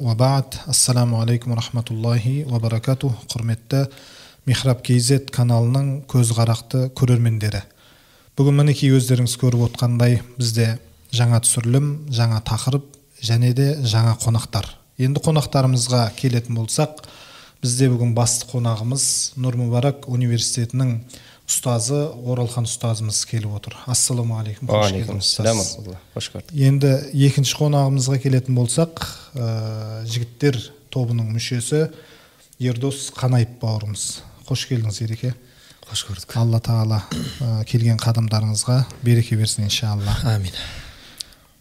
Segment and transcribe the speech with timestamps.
[0.00, 3.82] ва баад ассаламу алейкум рахматуллахи ва баракату құрметті
[4.48, 7.60] михраб kz каналының көзқарақты көрермендері
[8.38, 10.78] бүгін мінекей өздеріңіз көріп отқандай бізде
[11.12, 12.86] жаңа түсірілім жаңа тақырып
[13.20, 14.72] және де жаңа қонақтар
[15.04, 17.04] енді қонақтарымызға келетін болсақ
[17.60, 19.04] бізде бүгін басты қонағымыз
[19.36, 20.96] нұр мүбарак университетінің
[21.50, 21.98] ұстазы
[22.30, 25.62] оралхан ұстазымыз келіп отыр ассалаумағалейкум уағалейкумассалам
[26.14, 26.92] қош көрдік енді
[27.26, 29.02] екінші қонағымызға келетін болсақ
[29.34, 29.48] ә,
[30.06, 30.60] жігіттер
[30.94, 31.88] тобының мүшесі
[32.62, 34.04] ердос қанаев бауырымыз
[34.46, 35.32] қош келдіңіз ереке
[35.88, 40.54] қош көрдік алла тағала ә, келген қадамдарыңызға береке берсін иншалла әмин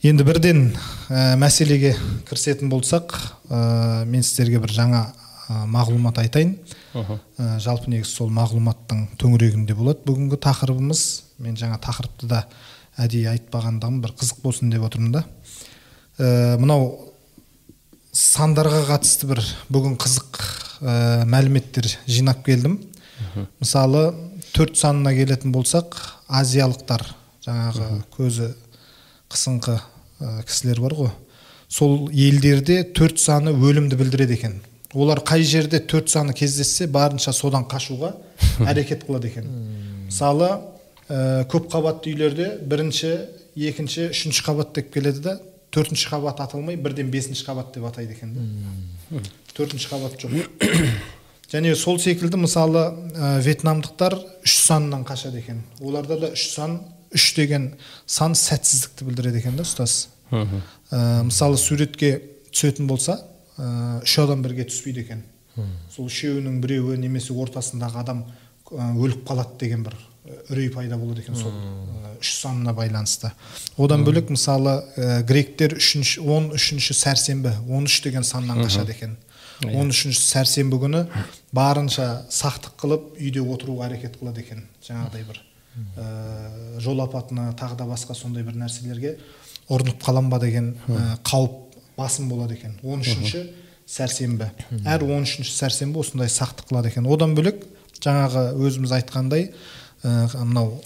[0.06, 0.68] енді бірден
[1.10, 1.96] ә, мәселеге
[2.30, 3.18] кірісетін болсақ
[3.50, 5.08] ә, мен сіздерге бір жаңа
[5.50, 6.54] ә, мағлұмат айтайын
[6.94, 10.04] ә, жалпы негізі сол мағлұматтың төңірегінде болады.
[10.08, 11.04] Бүгінгі тақырыбымыз
[11.44, 12.46] мен жаңа тақырыпты да
[13.00, 15.24] әдейі айтпағандығым бір қызық болсын деп отырмын да.
[16.18, 17.14] Ә, мынау
[18.12, 20.42] сандарға қатысты бір бүгін қызық
[20.82, 22.80] ә, мәліметтер жинап келдім.
[23.60, 24.10] Мысалы
[24.56, 27.04] төрт санына келетін болсақ азиялықтар
[27.46, 28.54] жаңағы көзі
[29.30, 31.12] қысыңқы ә, кісілер бар ғой.
[31.70, 34.56] Сол елдерде төрт саны өлімді білдіреді екен.
[34.94, 38.16] Олар қай жерде төрт саны кездессе барынша содан қашуға
[38.70, 39.50] әрекет қылады екен.
[40.08, 40.50] Мысалы
[41.10, 43.14] ә, көп қабатты үйлерде бірінші
[43.56, 45.38] екінші үшінші қабат деп келеді да
[45.70, 49.22] төртінші қабат аталмай бірден бесінші қабат деп атайды екен да
[49.54, 50.50] төртінші қабат жоқ.
[51.50, 52.82] Және сол секілді мысалы
[53.14, 54.16] ә, вьетнамдықтар
[54.46, 55.64] үш санынан қашады екен.
[55.82, 56.80] Оларда да үш сан
[57.14, 57.72] үш деген
[58.06, 60.10] сан сәтсіздікті білдіреді екен да ұстаз.
[60.30, 62.20] Ә, мысалы суретке
[62.54, 63.18] түсетін болса
[63.60, 65.24] үш адам бірге түспейді екен.
[65.92, 68.24] Сол үшеуінің біреуі немесе ортасындағы адам
[68.72, 69.98] ә, өліп қалады деген бір
[70.50, 71.52] үрей пайда болады екен сол
[72.20, 73.32] үш санына байланысты.
[73.78, 79.18] Одан бөлек мысалы ә, гректер үшінші он үшінші сәрсенбі он үш деген саннан қашады екен.
[79.74, 81.04] Он үшінші сәрсенбі күні
[81.52, 85.42] барынша сақтық қылып үйде отыруға әрекет қылады екен жаңағыдай бір.
[85.98, 89.18] Ә, жол апатына тағы да басқа сондай бір нәрселерге
[89.70, 91.69] ұрынып қалам ба деген ә, қауіп
[92.00, 92.78] басым болады екен.
[92.84, 93.44] он үшінші
[93.90, 94.48] сәрсенбі.
[94.86, 97.06] Әр он үшінші сәрсенбі осындай сақтық қылады екен.
[97.10, 97.64] Одан бөлек
[98.00, 99.50] жаңағы өзіміз айтқандай
[100.04, 100.78] ә, мынау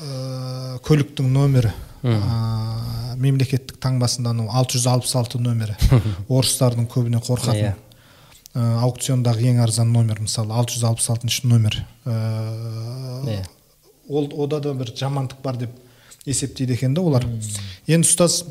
[0.00, 1.72] ә, көліктің нөмірі
[2.04, 5.76] ә, мемлекеттік таңбасында анау алты жүз алпыс алты нөмірі.
[6.28, 7.74] Орыстардың көбіне қорқатын
[8.54, 12.14] ә, аукциондағы ең арзан номер мысалы алты жүз алпыс алтыншы номер ә,
[13.28, 13.44] Иә.
[14.08, 15.70] ол ода да бір жамандық бар деп
[16.26, 17.24] есептейді екен да олар.
[17.86, 18.44] Енді ұстаз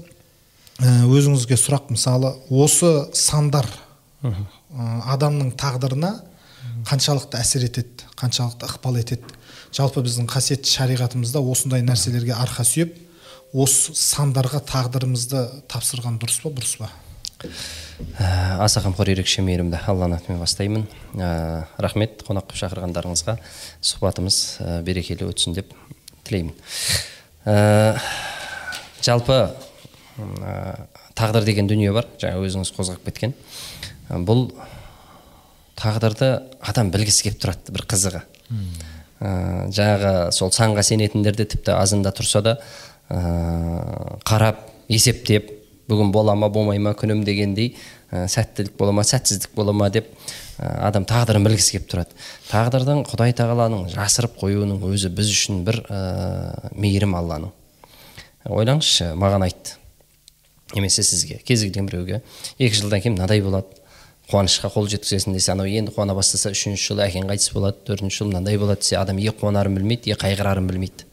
[0.81, 3.67] өзіңізге сұрақ мысалы осы сандар
[4.23, 4.33] ә,
[5.13, 6.15] адамның тағдырына
[6.89, 9.37] қаншалықты әсер етеді қаншалықты ықпал етеді?
[9.73, 12.97] Жалпы біздің қасиетті шариғатымызда осындай нәрселерге арқа сүйеп
[13.53, 16.89] осы сандарға тағдырымызды тапсырған дұрыс па бұрыс па?
[18.17, 20.85] Ә, аса қамқор ерекше мейірімді алланың атымен бастаймын.
[21.19, 23.35] Ә, рахмет қонақ қылып шақырғандарыңызға.
[23.83, 25.73] Сұхбатымыз ә, берекелі өтсін деп
[26.23, 26.55] тілеймін.
[27.45, 27.99] Ә,
[29.03, 29.72] жалпы ә,
[31.17, 32.07] тағдыр деген дүние бар.
[32.21, 33.33] Жаңа өзіңіз қозғап кеткен.
[34.09, 34.51] Ә, бұл
[35.79, 38.21] тағдырды адам білгісі келіп тұрады бір қызығы.
[39.23, 39.31] Ә,
[39.73, 42.57] жаңағы сол санға сенетіндер де тіпті азында тұрса да
[43.09, 45.49] ә, қарап есептеп
[45.89, 47.73] бүгін бола ма болмай ма күнім дегендей
[48.11, 50.11] ә, сәттілік бола ма сәтсіздік бола ма деп
[50.59, 52.17] ә, адам тағдырын білгісі келіп тұрады.
[52.51, 57.55] Тағдырдың құдай тағаланың жасырып қоюының өзі біз үшін бір ә, мейірім алланың.
[58.43, 59.79] Ойлаңызшы маған айтты
[60.75, 61.39] немесе сізге.
[61.45, 62.21] Кез келген біреуге.
[62.59, 63.79] Екі жылдан кейін мынадай болады.
[64.31, 68.31] Қуанышқа қол жеткізесің десе анау енді қуана бастаса үшінші жылы әкең қайтыс болады төртінші жылы
[68.31, 71.03] мынандай болады десе адам е қуанарын білмейді е қайғырарын білмейді.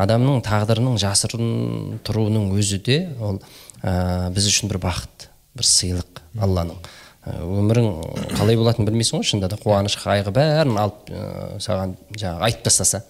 [0.00, 3.42] Адамның тағдырының жасырын тұруының өзі де ол
[3.84, 6.80] ә, біз үшін бір бақыт бір сыйлық алланың.
[7.20, 7.90] Ә, өмірің
[8.38, 13.02] қалай болатынын білмейсің ғой шынында да қуаныш қайғы бәрін алып ә, саған жаңағы айтып тастаса.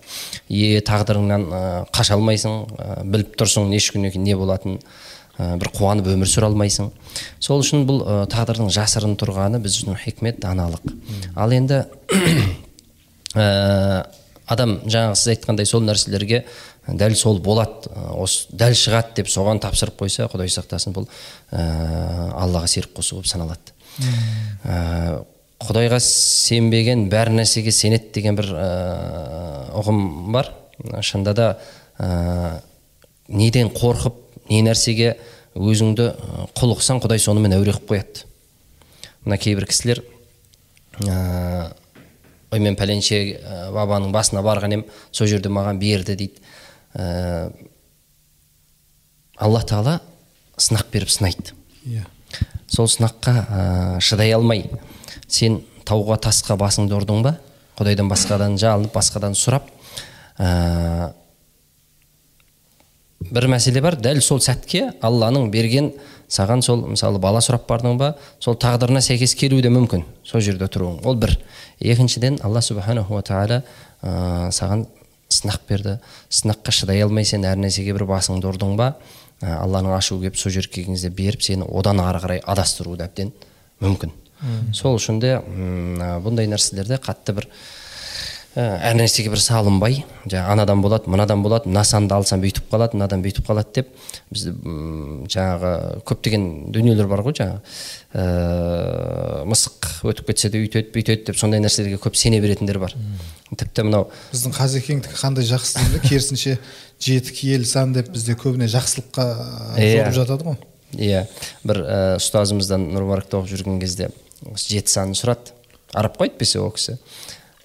[0.51, 1.63] Е тағдырыңнан ә,
[1.95, 4.83] қаша алмайсың ә, біліп тұрсың неше күннен кейін не болатынын.
[5.41, 6.91] Ә, бір қуанып өмір сүре алмайсың.
[7.41, 10.85] Сол үшін бұл ә, тағдырдың жасырын тұрғаны біз үшін хикмет даналық.
[11.35, 11.85] Ал енді
[13.35, 14.05] ә,
[14.53, 16.45] адам жаңағы сіз айтқандай сол нәрселерге
[16.89, 21.07] дәл сол болады осы дәл шығады деп соған тапсырып қойса құдай сақтасын бұл
[21.53, 21.61] ә,
[22.35, 23.77] аллаға серік қосу болып саналады.
[24.65, 25.21] Ә,
[25.61, 28.71] құдайға сенбеген бәр нәрсеге сенеді деген бір ә,
[29.81, 30.51] ұғым бар.
[31.05, 31.49] Шынында да
[32.01, 32.61] ә,
[33.29, 35.15] неден қорқып не нәрсеге
[35.59, 36.07] өзіңді
[36.59, 38.27] құл қылсаң құдай сонымен әуре қылып қояды.
[39.25, 40.03] Мына кейбір кісілер
[41.07, 41.73] ә,
[42.51, 43.41] ой мен пәленше
[43.75, 46.43] бабаның басына барған едім сол жерде маған берді дейді.
[46.95, 47.51] Ә,
[49.39, 50.01] алла тағала
[50.61, 51.55] сынақ беріп сынайды.
[51.87, 52.07] Иә.
[52.71, 54.67] Сол сынаққа ә, шыдай алмай
[55.27, 57.37] сен тауға тасқа басыңды ұрдың ба?
[57.79, 59.71] Құдайдан басқадан жалынып басқадан сұрап
[60.39, 61.13] ә,
[63.21, 63.97] бір мәселе бар.
[64.01, 65.93] Дәл сол сәтке алланың берген
[66.31, 70.69] саған сол мысалы бала сұрап бардың ба сол тағдырына сәйкес келуі де мүмкін сол жерде
[70.71, 71.03] тұруың.
[71.05, 71.37] Ол бір.
[71.81, 73.63] Екіншіден алла субханаху тағала
[74.03, 74.87] ә, саған
[75.31, 75.99] сынақ берді.
[76.31, 78.95] Сынаққа шыдай алмай сен әр нәрсеге бір басыңды ұрдың ба
[79.43, 83.11] ә, алланың ашуы келіп сол жерге келген кезде беріп сені одан ары қарай адастыруы да
[83.11, 83.33] әбден
[83.81, 84.13] мүмкін.
[84.73, 87.49] Сол үшін де ә, бұндай нәрселерде қатты бір
[88.59, 93.23] әр нәрсеге бір салынбай жаңағы анадан болады мынадан болады мына санды алсам бүйтіп қалады мынадан
[93.23, 93.93] бүйтіп қалады деп.
[94.35, 94.49] Біз
[95.31, 97.61] жаңағы көптеген дүниелер бар ғой жаңағы
[98.19, 102.97] ә, мысық өтіп кетсе де өйтеді бүйтеді деп сондай нәрселерге көп сене беретіндер бар.
[103.55, 106.59] Тіпті мынау біздің қазекеңдікі қандай жақсы деймін керісінше
[106.99, 109.29] жеті киелі сан деп бізде көбіне жақсылыққа
[109.79, 110.11] Иә.
[110.11, 110.59] жорып жатады ғой.
[110.99, 111.27] Иә.
[111.63, 114.11] Бір ә, ұстазымыздан нұрмаракта оқып жүрген кезде
[114.51, 115.55] осы жеті санын сұрады.
[115.95, 116.99] Араб қой әйтпесе ол кісі.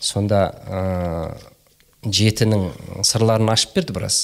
[0.06, 0.82] Сонда ә,
[2.06, 2.70] жетінің
[3.06, 4.20] сырларын ашып берді біраз.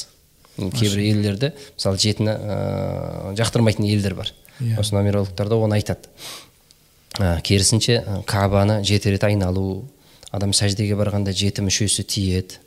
[0.58, 4.34] Кейбір елдерде мысалы жетіні ә, жақтырмайтын елдер бар.
[4.62, 4.80] Иә.
[4.80, 6.12] осы нумерологтар да оны айтады.
[7.18, 9.88] Ә, керісінше кабаны жеті рет айналу
[10.32, 12.60] адам сәждеге барғанда жеті мүшесі тиеді.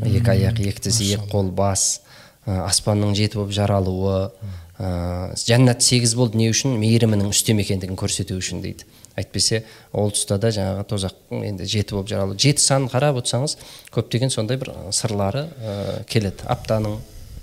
[0.00, 2.00] Екі аяқ екі екі қол бас
[2.46, 4.30] ә, аспанның жеті болып жаралуы
[4.80, 8.88] ә, жәннат сегіз болды не үшін мейірімінің үстем екендігін көрсету үшін дейді.
[9.20, 13.58] Әйтпесе ол тұста да жаңағы тозақ енді жеті болып жаралу жеті санын қарап отырсаңыз
[13.92, 16.46] көптеген сондай бір сырлары ә, келеді.
[16.48, 16.96] Аптаның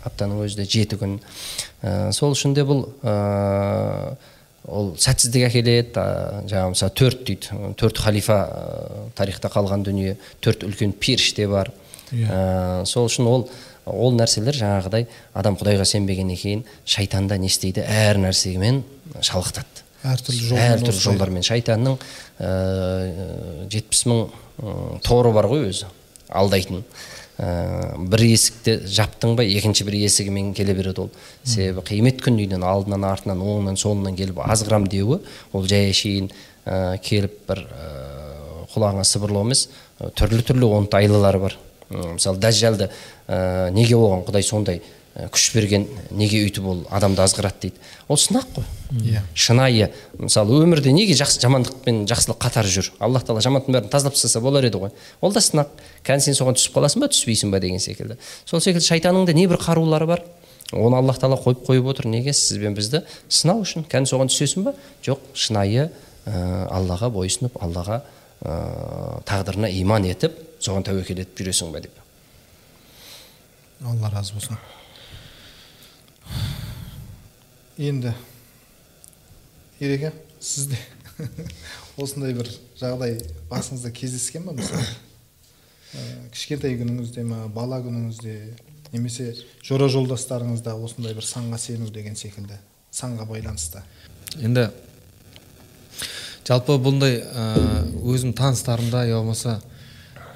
[0.07, 1.19] аптаның өзі де жеті күн.
[1.83, 4.15] Ә, сол үшін де бұл ә,
[4.67, 6.05] ол сәтсіздік әкеледі
[6.49, 7.61] жаңағы мысалы төрт дейді.
[7.79, 8.39] Төрт халифа
[9.15, 11.71] тарихта қалған дүние төрт үлкен періште бар.
[12.11, 13.49] Ә, сол үшін ол
[13.91, 15.07] ол нәрселер жаңағыдай
[15.37, 17.83] адам құдайға сенбегеннен кейін шайтан да не істейді?
[17.87, 18.83] Әр нәрсемен
[19.21, 19.83] шалықтады.
[20.07, 21.45] Әртүрлі жолмен әртүрлі жолдармен.
[21.45, 21.97] Шайтанның
[23.73, 25.87] жетпіс мың м, торы бар ғой өзі
[26.29, 26.83] алдайтын.
[27.37, 31.11] Ә, бір есікті жаптың ба екінші бір есігімен келе береді ол.
[31.45, 35.19] Себебі қиямет күнінен алдынан артынан оңынан солынан келіп азғырам деуі
[35.53, 36.31] ол жай әшейін
[36.65, 37.91] ә, келіп бір ә,
[38.73, 39.67] құлағыңа сыбырлау емес
[39.99, 41.57] ә, түрлі түрлі оңтайлылары бар
[41.87, 42.89] мысалы дәжжалды
[43.27, 44.81] ә, неге оған құдай сондай
[45.15, 47.81] ә, күш берген неге өйтіп ол адамды азғырады дейді.
[48.07, 48.65] Ол сынақ қой.
[49.03, 49.21] Иә.
[49.35, 49.91] шынайы.
[50.17, 52.91] Мысалы өмірде неге жақсы жамандық пен жақсылық қатар жүр?
[52.99, 54.91] Аллах тағала жамандықтың бәрін тазалап тастаса болар еді ғой.
[55.21, 55.73] Ол да сынақ.
[56.07, 58.17] Кәні сен соған түсіп қаласың ба түспейсің ба деген секілді.
[58.45, 60.23] Сол секілді шайтанның да небір қарулары бар.
[60.71, 62.07] Оны аллах тағала қойып қойып отыр.
[62.07, 63.83] Неге сіз бен бізді сынау үшін?
[63.91, 64.75] Кәні соған түсесің ба?
[65.03, 65.19] Жоқ.
[65.33, 65.89] Шынайы
[66.27, 68.01] ә, аллаға бойұсынып аллаға
[68.43, 68.57] ә,
[69.27, 72.06] тағдырына иман етіп соған тәуекел етіп жүресің ба деп.
[73.85, 74.57] Алла разы болсын
[77.77, 78.13] енді
[79.79, 80.79] ереке сізде
[82.01, 83.19] осындай бір жағдай
[83.51, 84.85] басыңызда кездескен ба мысалы?
[85.93, 86.01] Ә,
[86.33, 88.33] кішкентай күніңізде ма бала күніңізде
[88.93, 89.31] немесе
[89.65, 92.57] жора жолдастарыңызда осындай бір санға сену деген секілді
[92.91, 93.83] санға байланысты
[94.41, 94.69] енді
[96.47, 97.47] жалпы бұндай ә,
[98.09, 99.59] өзім таныстарымда я болмаса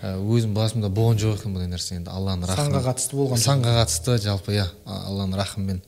[0.02, 2.72] өзім басымда болған жоқ екен бұндай нәрсе енді алланың рахымы.
[2.72, 5.82] Санға қатысты болған санға қатысты жалпы иә алланың рахымымен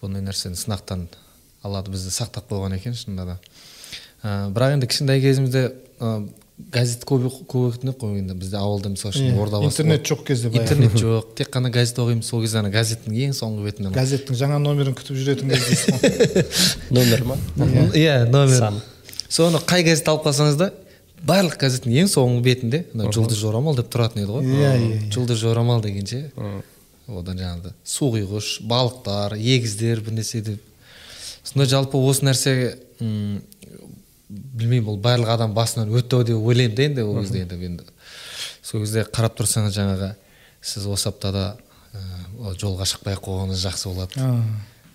[0.00, 1.06] бұндай нәрсені сынақтан
[1.66, 3.36] алла бізді сақтап қойған екен шынында да.
[4.24, 5.66] Ә, бірақ енді кішкентай кезімізде
[6.00, 6.28] ә,
[6.72, 10.22] газет көп көп оқитын едік қой енді бізде ауылда мысалы үшін Иә, ордабасы интернет жоқ
[10.30, 10.62] кезде баяғы.
[10.62, 14.58] интернет жоқ тек қана газет оқимыз сол кезде ана газеттің ең соңғы бетінде газеттің жаңа
[14.64, 16.46] номерін күтіп жүретін кездесіз ғой.
[16.96, 17.36] Номер ма?
[17.92, 18.80] Иә номер.
[19.28, 20.70] Соны қай газет алып қалсаңыз да
[21.26, 24.46] барлық газеттің ең соңғы бетінде мына жұлдыз жорамал деп тұратын еді ғой.
[24.46, 25.10] Иә, иә, иә.
[25.14, 26.30] жұлдыз жорамал дегенше.
[27.06, 30.62] Одан жаңағыдай су құйғыш балықтар егіздер бір нәрсе деп.
[31.46, 33.40] Сонда жалпы осы нәрсеге м,
[34.28, 37.84] білмеймін ол барлық адам басынан өтті ау деп ойлаймын да енді ол кезде енді енді.
[38.62, 40.12] Сол кезде қарап тұрсаңыз жаңағы
[40.66, 41.44] сіз осы аптада
[41.94, 42.02] ә,
[42.42, 44.26] ол жолға шықпай ақ қойғаныңыз жақсы болады.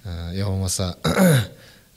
[0.04, 0.96] Ә, я болмаса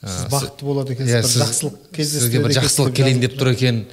[0.05, 3.85] сіз бақытты болады екенсіз Иә, бір жақсылық сізге кездестіреді бір жақсылық келейін деп тұр екен.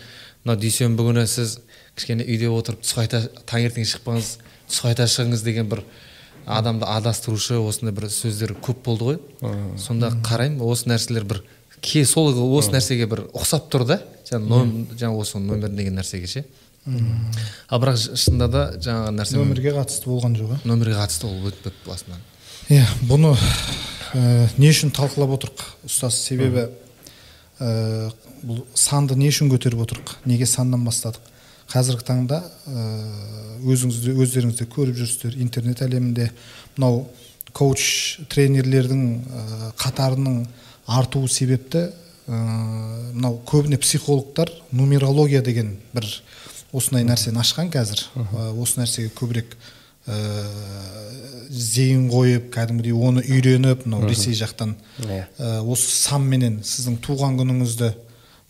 [0.46, 1.58] Мынау дүйсенбі күні сіз
[1.98, 4.30] кішкене үйде отырып түс қайта таңертең шықпаңыз
[4.72, 5.84] түс қайта шығыңыз деген бір
[6.48, 9.20] адамды адастырушы осындай бір сөздер көп болды ғой.
[9.78, 11.44] Сонда қараймын осы нәрселер бір
[11.82, 14.00] ке сол осы нәрсеге бір ұқсап тұр да.
[14.32, 16.44] Жаңа ном- жаңа осы номер деген нәрсеге ше.
[17.70, 21.86] Ал бірақ шынында да жаңағы нәрсе нөмірге қатысты болған жоқ иә нөмірге қатысты ол өтпепті
[21.86, 22.24] басынан.
[22.74, 23.36] Иә бұны
[24.16, 26.18] ә, не үшін талқылап отырық ұстаз?
[26.26, 26.70] Себебі
[27.62, 28.10] ә,
[28.42, 30.16] бұл санды не үшін көтеріп отырық?
[30.26, 31.22] Неге саннан бастадық?
[31.72, 32.86] Қазіргі таңда ә,
[33.64, 35.38] өзіңіз де өздеріңіз де көріп жүрсіздер.
[35.40, 36.32] Интернет әлемінде
[36.76, 37.06] мынау
[37.54, 40.42] коуч тренерлердің ә, қатарының
[40.90, 41.88] артуы себепті
[42.28, 42.42] ә,
[43.14, 46.10] мынау көбіне психологтар нумерология деген бір
[46.74, 48.04] осындай нәрсені ашқан қазір.
[48.16, 49.56] Ә, осы нәрсеге көбірек
[51.52, 54.76] зейін қойып кәдімгідей оны үйреніп мынау ресей жақтан.
[55.38, 57.92] Ә, осы санменен сіздің туған күніңізді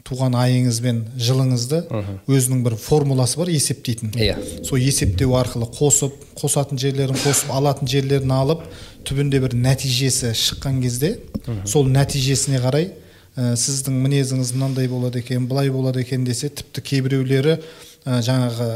[0.07, 1.83] туған айыңыз бен жылыңызды
[2.27, 4.13] өзінің бір формуласы бар есептейтін.
[4.15, 4.37] Иә.
[4.65, 8.63] сол есептеу арқылы қосып қосатын жерлерін қосып алатын жерлерін алып
[9.05, 11.19] түбінде бір нәтижесі шыққан кезде
[11.65, 12.91] сол нәтижесіне қарай
[13.37, 17.59] ә, сіздің мінезіңіз мынандай болады екен былай болады екен десе тіпті кейбіреулері
[18.05, 18.67] жаңағы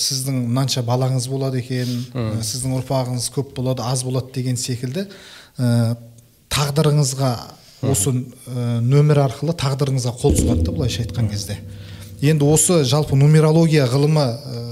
[0.00, 5.06] сіздің мынанша балаңыз болады екен ә, сіздің ұрпағыңыз көп болады аз болады деген секілді.
[5.58, 5.94] Ә,
[6.50, 7.30] тағдырыңызға
[7.86, 11.60] осы ә, нөмір арқылы тағдырыңызға қол сұғады да былайша айтқан кезде.
[12.22, 14.64] Енді осы жалпы нумерология ғылымы ә,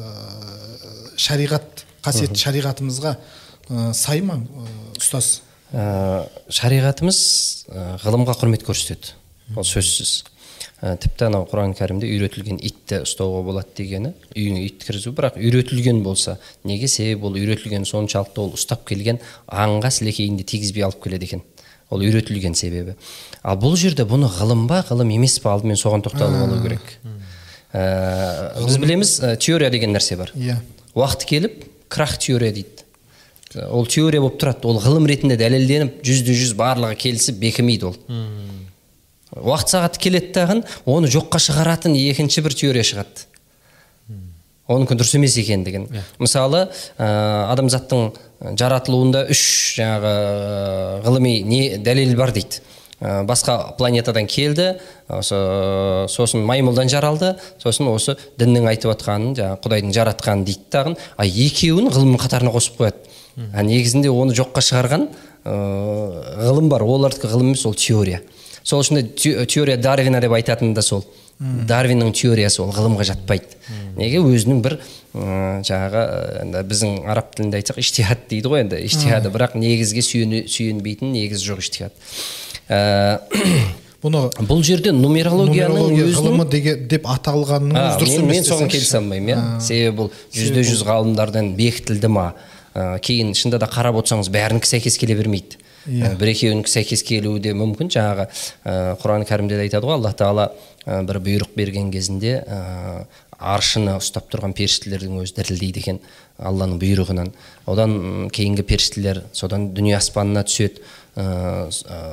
[1.15, 4.67] шариғат қасиетті шариғатымызға ә, сай ма ә,
[4.99, 5.41] ұстаз?
[5.71, 7.23] Ә, шариғатымыз
[7.71, 9.15] ә, ғылымға құрмет көрсетеді.
[9.55, 10.23] Ол сөзсіз.
[10.25, 10.40] ә,
[10.81, 15.13] тіпті анау құран кәрімде үйретілген итті ұстауға болады дегені үйіңе ит кіргізу.
[15.13, 20.87] Бірақ үйретілген болса неге себебі ол үйретілген соншалықты ол ұстап келген аңға сілекейін де тигізбей
[20.89, 21.45] алып келеді екен?
[21.93, 22.95] Ол үйретілген себебі.
[23.43, 25.53] Ал бұл жерде бұны ғылым ба ғылым емес па?
[25.59, 26.95] Алдымен соған тоқталып алу керек.
[27.75, 30.33] Ә, біз білеміз ә, теория деген нәрсе бар.
[30.35, 30.57] Иә.
[30.97, 32.87] Уақыт келіп крах теория дейді.
[33.69, 34.65] Ол теория болып тұрады.
[34.71, 37.99] Ол ғылым ретінде дәлелденіп жүзде жүз барлығы келісіп бекімейді ол.
[39.37, 40.61] Уақыт сағаты келеді дағы
[40.91, 43.27] оны жоққа шығаратын екінші бір теория шығады.
[44.71, 45.89] Оныкі дұрыс емес екендігін.
[46.23, 47.07] Мысалы ә,
[47.51, 48.13] адамзаттың
[48.59, 49.41] жаратылуында үш
[49.81, 50.13] жаңағы
[51.07, 52.61] ғылыми не дәлел бар дейді.
[53.01, 54.77] Ә, басқа планетадан келді
[55.11, 55.41] осы
[56.13, 61.91] сосын маймылдан жаралды сосын осы діннің айтып жатқанын жаңағы құдайдың жаратқанын дейді тағын а екеуін
[61.91, 63.11] ғылымның қатарына қосып қояды.
[63.55, 65.09] А негізінде оны жоққа шығарған
[65.45, 66.85] ғылым бар.
[66.85, 68.21] Олардікі ғылым емес ол теория.
[68.65, 71.05] Сол үшін де те- теория дарвина деп айтатыны да сол.
[71.41, 73.57] Дарвиннің теориясы ол ғылымға жатпайды.
[73.97, 74.19] Неге?
[74.21, 74.75] Өзінің бір
[75.15, 76.03] ы, жаңағы
[76.43, 81.63] енді біздің араб тілінде айтсақ иштихад дейді ғой енді иштихады бірақ негізге сүйенбейтін негізі жоқ
[81.65, 81.97] иштихад
[82.71, 83.19] Ә,
[84.05, 86.45] бұны бұл жерде нумерологияның ғылымы
[86.93, 91.51] деп аталғаныңыз А, дұрыс емес мен соған келісе алмаймын иә себебі бұл жүзде жүз ғалымдардан
[91.59, 92.29] бекітілді ма?
[92.77, 95.59] Ә, кейін шынында да қарап отырсаңыз бәрінікі сәйкес келе бермейді.
[95.89, 96.13] Иә.
[96.13, 97.89] Ә, бір екеуінікі сәйкес келуі де мүмкін.
[97.93, 100.51] Жаңағы ә, құран кәрімде де айтады ғой алла тағала
[100.85, 103.07] ә, бір бұйрық берген кезінде ә,
[103.41, 106.01] аршыны ұстап тұрған періштелердің өзі дірілдейді екен
[106.37, 107.33] алланың бұйрығынан.
[107.71, 110.85] Одан кейінгі періштелер содан дүние аспанына түседі.
[111.17, 111.71] Ә,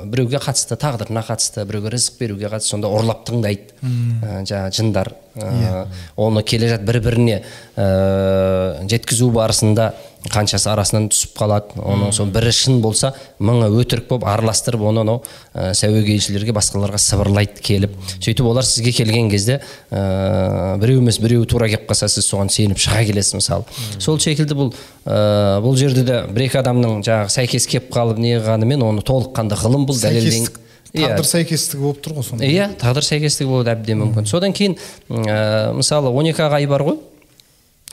[0.07, 5.11] біреуге қатысты тағдырына қатысты біреуге рызық беруге қатысты сонда ұрлап тыңдайды ә, жаңағы жындар.
[5.35, 7.41] Ә, оны келе жат бір біріне
[7.75, 9.91] ә, жеткізу барысында
[10.31, 11.77] қаншасы арасынан түсіп қалады.
[11.77, 15.21] Оның сол бірі шын болса мыңы өтірік болып араластырып оны анау
[15.53, 17.95] ә, сәуегейшілерге басқаларға сыбырлайды келіп.
[18.17, 19.59] Сөйтіп олар сізге келген кезде
[19.91, 23.67] ә, біреу емес біреу тура келіп қалса сіз соған сеніп шыға келесіз мысалы.
[23.99, 24.71] Сол секілді бұл
[25.05, 29.59] ә, бұл жерде де бір екі адамның жаңағы сәйкес келіп қалып не қылғанымен оны толыққанды
[29.61, 30.63] ғылым бұл дәлелден сәйкестік
[30.97, 32.47] тағдыр сәйкестігі болып тұр ғой сонда.
[32.47, 34.27] Иә тағдыр сәйкестігі болуы әбден мүмкін.
[34.29, 34.77] Содан кейін
[35.09, 36.99] ә, мысалы 12 ақ ай бар ғой.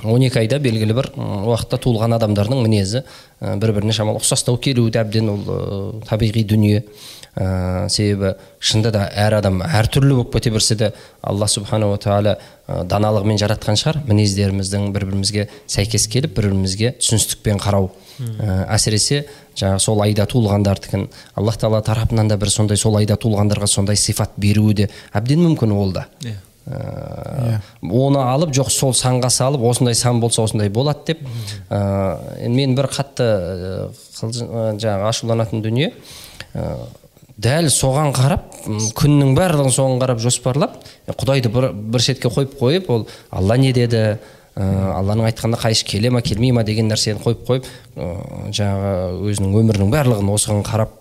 [0.03, 3.05] 12 айда белгілі бір уақытта туылған адамдардың мінезі
[3.41, 6.83] бір біріне шамалы ұқсастау келуі де әбден ол табиғи дүние.
[7.35, 12.85] Ә, себебі шынында да әр адам әртүрлі болып кете берсе де алла субханала тағала ә,
[12.87, 13.99] даналығымен жаратқан шығар.
[14.07, 17.91] Мінездеріміздің бір бірімізге сәйкес келіп бір бірімізге түсіністікпен қарау.
[18.39, 19.25] Ә, әсіресе
[19.59, 24.39] жаңағы сол айда туылғандардікін аллах тағала тарапынан да бір сондай сол айда туылғандарға сондай сипат
[24.39, 26.07] беруі де әбден мүмкін ол да.
[26.23, 26.39] Иә.
[26.65, 31.25] Ә, оны алып жоқ сол санға салып осындай сан болса осындай болады деп.
[31.69, 33.89] Ә, мен бір қатты ә,
[34.23, 35.93] жаңағы ашуланатын дүние.
[36.55, 36.71] Ә,
[37.37, 38.47] дәл соған қарап
[38.97, 40.79] күннің барлығын соған қарап жоспарлап
[41.11, 44.19] құдайды бір, бір шетке қойып қойып ол алла не деді?
[44.55, 44.65] Ә,
[45.01, 46.63] алланың айтқанына қайшы келе ма келмей ма?
[46.65, 47.67] деген нәрсені қойып қойып
[47.99, 48.13] ә,
[48.55, 50.95] жаңағы өзінің өмірінің барлығын осыған қарап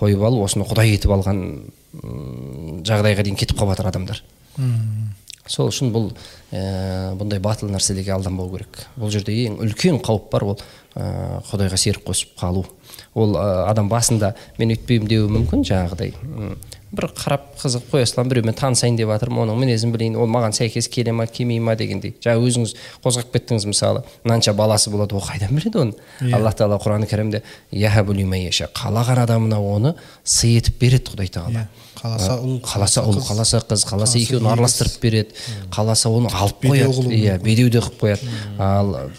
[0.00, 1.44] қойып алып осыны құдай етіп алған
[2.86, 4.20] жағдайға дейін кетіп қалып адамдар.
[5.48, 6.10] Сол үшін бұл
[6.52, 8.82] ә, бұндай батыл нәрселерге алданбау керек.
[9.00, 10.58] Бұл жерде ең үлкен қауіп бар ол
[10.94, 12.66] ә, құдайға серік қосып қалу.
[13.16, 16.12] Ол ә, адам басында мен өйтпеймін деуі мүмкін жаңағыдай.
[16.88, 20.14] Бір қарап қызығып қоя саламын біреумен танысайын деп жатырмын оның мінезін білейін.
[20.16, 22.14] Ол маған сәйкес келе ма келмей ма дегендей.
[22.24, 22.72] Жаңа өзіңіз
[23.04, 24.04] қозғап кеттіңіз мысалы.
[24.24, 25.92] Мынанша баласы болады ол қайдан біледі оны?
[26.32, 27.42] Алла тағала құран кәрімде
[28.72, 31.66] қалаған адамына оны сый етіп береді құдай тағала.
[31.66, 31.66] Иә.
[31.98, 35.34] Қаласа ұл қаласа ұл қаласа қыз қаласа екеуін араластырып береді.
[35.74, 37.08] Қаласа оны алып қояды.
[37.14, 38.28] иә бедеу де қылып қояды.
[38.58, 39.10] Ал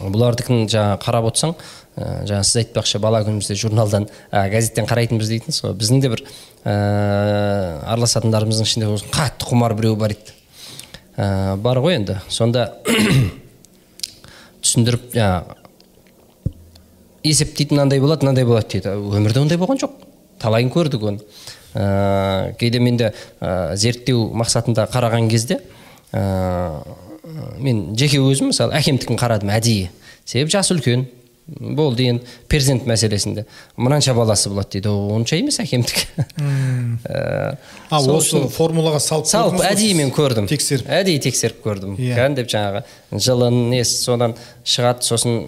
[0.00, 1.54] бұлардікін жаңағы қарап отырсаң
[1.96, 5.76] ә, жаңа сіз айтпақшы бала күнімізде журналдан ә, газеттен қарайтынбыз дейтінсіз ғой.
[5.80, 6.22] Біздің де бір
[6.64, 6.74] ә,
[7.94, 10.36] араласатындарымыздың ішінде осы қатты құмар біреу бар еді.
[11.16, 12.18] Ә, бар ғой енді.
[12.28, 12.74] Сонда
[14.60, 15.56] түсіндіріп жаңағы
[17.26, 18.92] есептейтін мынандай болады мынандай болады дейді.
[19.16, 19.96] Өмірде ондай болған жоқ.
[20.42, 21.24] Талайын көрдік оны.
[21.76, 25.60] Ә, кейде менде ә, зерттеу мақсатында қараған кезде
[26.12, 26.80] ә,
[27.60, 29.90] мен жеке өзім мысалы әкемдікін қарадым әдейі.
[30.26, 31.06] Себебі жасы үлкен
[31.46, 33.44] болды енді перзент мәселесінде.
[33.78, 36.24] Мынанша баласы болады дейді онша емес әкемдікі
[37.06, 40.48] а осы формулаға салып салып әдейі мен көрдім.
[40.50, 40.88] Тексеріп.
[40.90, 41.94] Әдейі тексеріп көрдім.
[42.00, 42.16] Иә.
[42.18, 42.82] Кәдімгідеп жаңағы
[43.28, 44.34] жылын несі содан
[44.66, 45.38] шығады сосын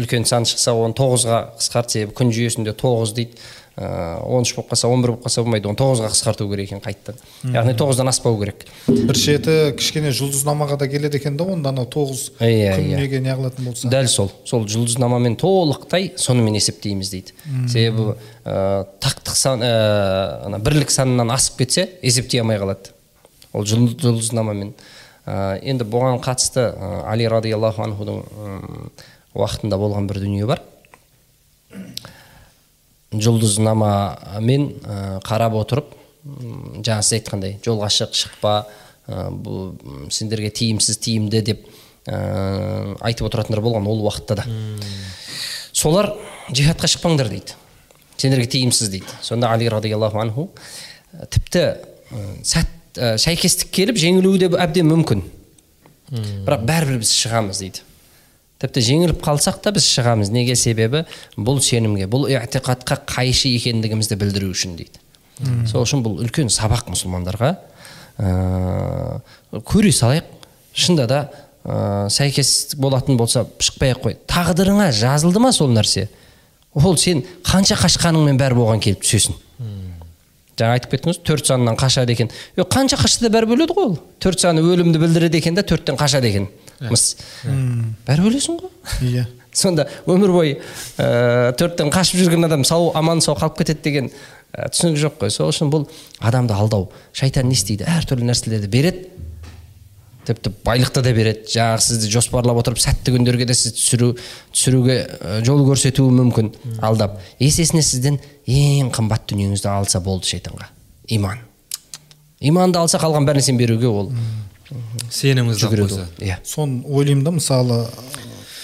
[0.00, 3.38] үлкен сан шықса оны тоғызға қысқарт себебі күн жүйесінде тоғыз дейді.
[3.76, 7.18] Он үш болып қалса он бір болып қалса болмайды оны тоғызға қысқарту керек екен қайтадан.
[7.52, 8.64] Яғни тоғыздан аспау керек.
[8.88, 13.20] Бір шеті кішкене жұлдызнамаға да келеді екен да онда анау тоғыз иә күн иә неге
[13.20, 13.90] неғылатын болса.
[13.92, 17.34] Дәл сол сол жұлдызнамамен толықтай сонымен есептейміз дейді.
[17.68, 18.14] Себебі
[18.46, 22.94] ә, тақтық сан ә, ана бірлік санынан асып кетсе есептей алмай қалады.
[23.52, 24.72] Ол жұл- жұлдызнамамен.
[25.26, 28.24] Ә, енді бұған қатысты ә, али радиаллаху анхудың
[29.36, 30.62] уақытында болған бір дүние бар.
[33.14, 34.96] Жұлдызнамамен ә,
[35.26, 35.92] қарап отырып
[36.26, 38.54] жаңа сіз айтқандай жолға шық шықпа
[39.06, 39.76] ә, бұл
[40.10, 41.62] сендерге тиімсіз тиімді деп
[42.10, 44.46] ә, айтып отыратындар болған ол уақытта да.
[45.72, 46.12] Солар
[46.50, 47.54] жихадқа шықпаңдар дейді.
[48.16, 49.18] Сендерге тиімсіз дейді.
[49.22, 50.48] Сонда али радиаллаху анху
[51.30, 51.66] тіпті
[52.42, 55.22] сәт ә, сәйкестік келіп жеңілуі де әбден мүмкін.
[56.46, 57.85] Бірақ бәрібір біз шығамыз дейді.
[58.66, 60.30] Тіпті жеңіліп қалсақ та біз шығамыз.
[60.34, 61.04] Неге себебі?
[61.38, 65.00] Бұл сенімге бұл иғтиқатқа қайшы екендігімізді білдіру үшін дейді.
[65.70, 67.54] Сол үшін бұл үлкен сабақ мұсылмандарға.
[68.18, 69.20] Ә,
[69.66, 70.28] көре салайық.
[70.76, 71.18] Шынында да
[71.64, 74.18] ә, сәйкес болатын болса шықпай ақ қой.
[74.28, 76.08] Тағдырыңа жазылды ма сол нәрсе?
[76.76, 79.36] Ол сен қанша қашқаныңмен бәрібір оған келіп түсесің.
[80.56, 82.30] Жаңа айтып кеттіңіз төрт санынан қашады екен.
[82.56, 83.98] Е қанша қашса да бәрібір өледі ғой ол.
[84.20, 86.48] Төрт саны өлімді білдіреді екен да төрттен қашады екен.
[86.80, 90.56] Мыс бәрібір өлесің ғой иә сонда өмір бойы
[91.00, 94.10] ә, төрттен қашып жүрген адам сау аман сау қалып кетеді деген
[94.52, 95.86] ә, түсінігі жоқ қой сол үшін бұл
[96.20, 99.08] адамды алдау шайтан не істейді әртүрлі нәрселерді береді
[100.26, 104.08] тіпті байлықты да береді жаңағы сізді жоспарлап отырып сәтті күндерге де сізді түсіру
[104.52, 104.96] түсіруге
[105.46, 106.50] жол көрсетуі мүмкін
[106.84, 110.68] алдап есесіне сізден ең қымбат дүниеңізді алса болды шайтанға
[111.14, 111.44] иман
[112.40, 114.10] иманды алса қалған бар нәрсені беруге ол
[115.52, 116.38] алып жүгіреді иә.
[116.44, 117.78] Соны ойлаймын да мысалы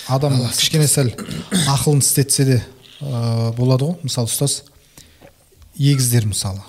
[0.09, 1.13] адам кішкене сәл
[1.71, 2.59] ақылын істетсе де
[3.01, 3.97] ә, болады ғой.
[4.03, 4.63] Мысалы ұстаз
[5.79, 6.61] егіздер мысалы.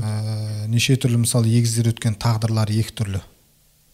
[0.00, 3.20] Ә, неше түрлі мысалы егіздер өткен тағдырлары екі түрлі.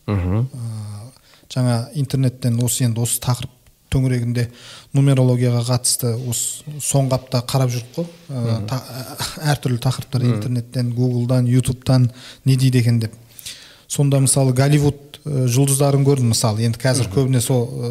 [0.07, 0.47] Мхм.
[0.53, 1.11] Ә,
[1.55, 3.51] жаңа интернеттен осы енді осы тақырып
[3.94, 4.49] төңірегінде
[4.94, 8.07] нумерологияға қатысты осы соңғы апта қарап жүрдік қой.
[8.29, 8.83] Ә, та-
[9.55, 12.11] әртүрлі тақырыптар интернеттен гуглдан ютубтан
[12.44, 13.12] не дейді екен деп.
[13.94, 16.64] Сонда мысалы голливуд ә, жұлдыздарын көрдім мысалы.
[16.66, 17.90] Енді қазір көбіне сол ә,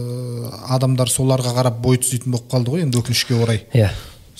[0.75, 3.63] адамдар соларға қарап бой түзейтін болып қалды ғой енді өкінішке орай.
[3.73, 3.91] Иә.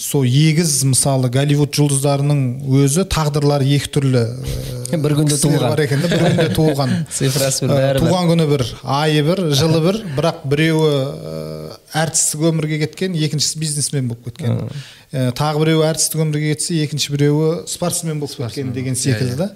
[0.03, 2.39] Сол егіз мысалы голливуд жұлдыздарының
[2.83, 4.23] өзі тағдырлары екі түрлі
[5.03, 5.69] Бір күнде туылған.
[5.73, 6.91] бар екен да бір күнде туылған.
[7.09, 12.43] Цифрасы бір Ә, бәрі туған күні бір айы бір жылы бір бірақ біреуі ә, әртістік
[12.51, 14.69] өмірге кеткен екіншісі бизнесмен болып кеткен.
[15.09, 19.49] Ә, тағы біреуі әртістік өмірге кетсе екінші біреуі спортсмен болып кеткен деген секілді да.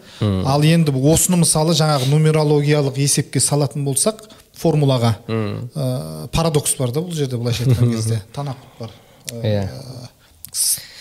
[0.50, 4.26] Ал енді осыны мысалы жаңағы нумерологиялық есепке салатын болсақ
[4.58, 8.24] формулаға ә, парадокс бар да бұл жерде былайша айтқан кезде.
[8.34, 8.98] Танақұт бар.
[9.44, 9.68] Иә.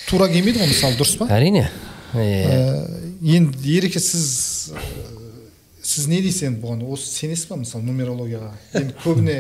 [0.08, 1.28] Тура келмейді ғой мысалы дұрыс па?
[1.36, 1.66] әрине.
[2.14, 2.86] Иә
[3.36, 4.82] енді ереке сіз ә,
[5.82, 6.84] сіз не дейсіз енді бұған?
[6.94, 8.52] Осы сенесіз ба мысалы нумерологияға?
[8.78, 9.36] Енді көбіне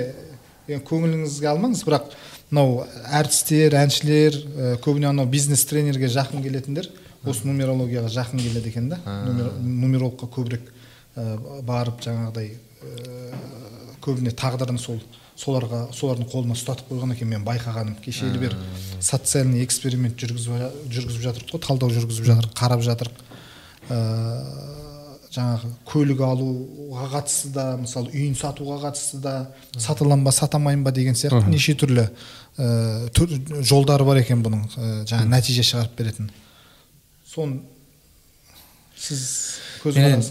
[0.68, 2.10] енді көңіліңізге алмаңыз бірақ
[2.50, 2.84] мынау
[3.20, 6.90] әртістер әншілер ә, көбіне анау бизнес тренерге жақын келетіндер
[7.26, 9.00] осы нумерологияға жақын келеді екен да.
[9.06, 10.68] Нумер- нумерологқа көбірек
[11.16, 13.30] ә, барып жаңағыдай ә,
[14.04, 15.00] көбіне тағдырын сол
[15.36, 17.28] соларға солардың қолына ұстатып қойған екен.
[17.28, 18.56] Мен байқағаным кешелі бері
[19.04, 23.20] социальный эксперимент жүргізіп жүргізіп жатырмық қой талдау жүргізіп жатырмық қарап жатырмық
[23.92, 23.98] ә,
[25.36, 29.34] жаңағы көлік алуға қатысты да мысалы үйін сатуға қатысты да
[29.76, 32.08] сатылам ба сатамайын ба деген сияқты неше түрлі
[32.56, 36.30] ә, түр, жолдары бар екен бұның ә, жаңағы нәтиже шығарып беретін.
[37.28, 37.60] Соны
[38.96, 39.26] сіз
[39.84, 40.24] көз мен,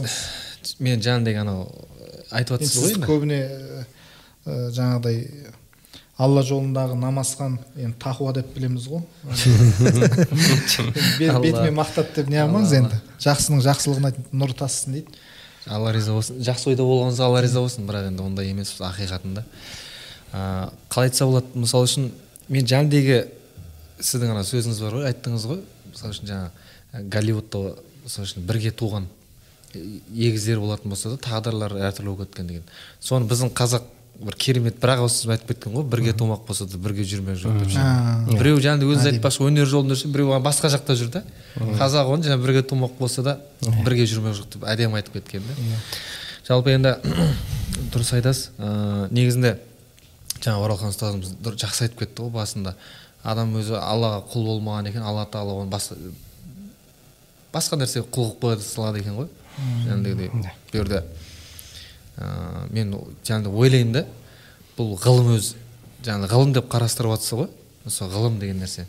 [0.79, 1.69] мен жаңағыдай анау
[2.33, 3.43] айтып жатсыз ғой көбіне
[4.45, 5.51] ә, жаңағыдай
[6.21, 9.01] алла жолындағы намазхан енді тақуа деп білеміз ғой.
[11.19, 12.99] Бетіме мақтады деп не қылмаңыз енді?
[13.25, 15.17] Жақсының жақсылығын айтып нұр тасысын дейді.
[15.67, 16.39] Алла риза болсын.
[16.45, 17.87] Жақсы ойда болғаныңызға алла риза болсын.
[17.89, 19.43] Бірақ енді ондай емес ақиқатында.
[20.31, 21.51] Ә, қалай айтса болады?
[21.57, 22.11] Мысалы үшін
[22.47, 23.19] мен жаңағыдегі
[23.99, 25.61] сіздің ана сөзіңіз бар ғой айттыңыз ғой.
[25.89, 26.47] Мысалы үшін жаңа
[26.93, 27.63] ә, голливудта
[28.05, 29.09] мысалы үшін бірге туған
[29.75, 32.63] егіздер болатын болса да тағдырлары әртүрлі болып кеткен деген.
[33.03, 33.89] Соны біздің қазақ
[34.21, 37.57] бір керемет бір ақ ауыз айтып кеткен ғой бірге тумақ болса да бірге жүрмек жоқ
[37.61, 37.85] деп ше
[38.39, 41.23] біреу жаңағыдай өзіңіз айтпақшы өнер жолында жүрсе біреу басқа жақта жүр да.
[41.79, 43.37] Қазақ оны жаңағы бірге тумақ болса да
[43.85, 45.55] бірге жүрмек жоқ деп әдемі айтып кеткен да.
[46.47, 46.95] Жалпы енді
[47.93, 48.51] дұрыс айтасыз.
[48.57, 49.55] Ыыы негізінде
[50.39, 52.75] жаңа оралхан ұстазымыз дұр- жақсы айтып кетті ғой басында.
[53.25, 55.97] Адам өзі аллаға құл болмаған екен алла тағала оны басқа
[57.53, 59.27] басқа нәрсеге құл қылып қоя салады екен ғой.
[59.87, 61.03] Жаңағыдай бұл жерде
[62.17, 62.93] ыыы мен
[63.27, 64.05] жаңағыдай ойлаймын да
[64.77, 65.55] бұл ғылым өзі
[66.05, 67.49] жаңағы ғылым деп қарастырып жатса ғой
[67.85, 68.85] осы ғылым деген нәрсе.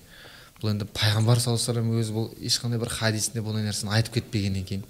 [0.62, 4.56] Бұл енді пайғамбар саллаллаху алейhi вассалам өзі бұл ешқандай бір хадисінде бұндай нәрсені айтып кетпеген
[4.62, 4.84] екен.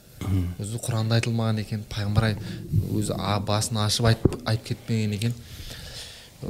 [0.63, 2.37] Өзі құранда айтылмаған екен пайғамбар ай-
[2.95, 3.17] өзі
[3.49, 5.35] басын ашып айтып, айтып кетпеген екен.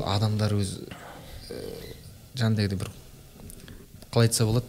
[0.05, 0.85] Адамдар өзі
[1.49, 1.63] ә,
[2.37, 2.91] жаңағыдай бір
[4.13, 4.67] қалай айтса болады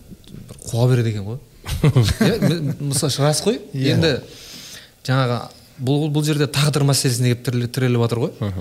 [0.48, 1.40] бір қуа береді екен ғой.
[2.88, 3.60] Мысалы рас қой.
[3.74, 3.98] Иә.
[3.98, 4.14] енді
[5.04, 5.42] жаңағы
[5.80, 8.54] бұл бұл жерде тағдыр мәселесіне келіп тіреліп жатыр ғой.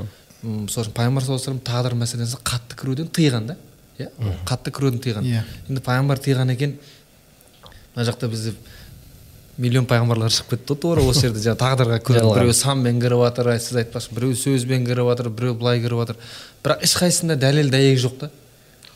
[0.43, 3.57] Мысалы үшін пайғамбар саллаллаху алейhi вассалам тағдыр мәселесін қатты кіруден тыйған да
[3.99, 4.11] иә?
[4.47, 5.25] Қатты кіруден тыйған.
[5.25, 5.45] Иә.
[5.69, 6.77] енді пайғамбар тыйған екен
[7.95, 8.53] мына жақта бізде
[9.57, 11.41] миллион пайғамбарлар шығып кетті ғой тура осы жерде.
[11.41, 16.03] Жаңағы тағдырға біреу санмен кіріп жатыр сіз айтпақшы біреу сөзбен кіріп жатыр біреу былай кіріп
[16.05, 16.21] жатыр.
[16.65, 18.31] Бірақ ешқайсысында дәлел дәйегі жоқ та.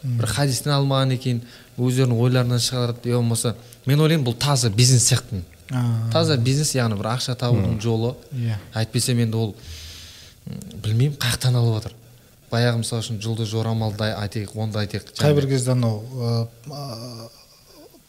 [0.03, 1.41] Бір хадистен алмаған екен
[1.81, 3.09] өздерінің ойларынан шығарады.
[3.09, 3.55] Я болмаса
[3.87, 5.41] мен ойлаймын бұл таза бизнес сияқты.
[6.13, 8.15] Таза бизнес яғни бір ақша табудың жолы.
[8.35, 8.57] Иә.
[8.75, 9.55] әйтпесе енді ол
[10.83, 11.93] білмеймін қай жақтан алып жатыр
[12.51, 15.13] баяғы мысалы үшін жұлдыз жорамалды ай- айтайық онда айтайық.
[15.19, 16.47] Қай бір кезде анау ә,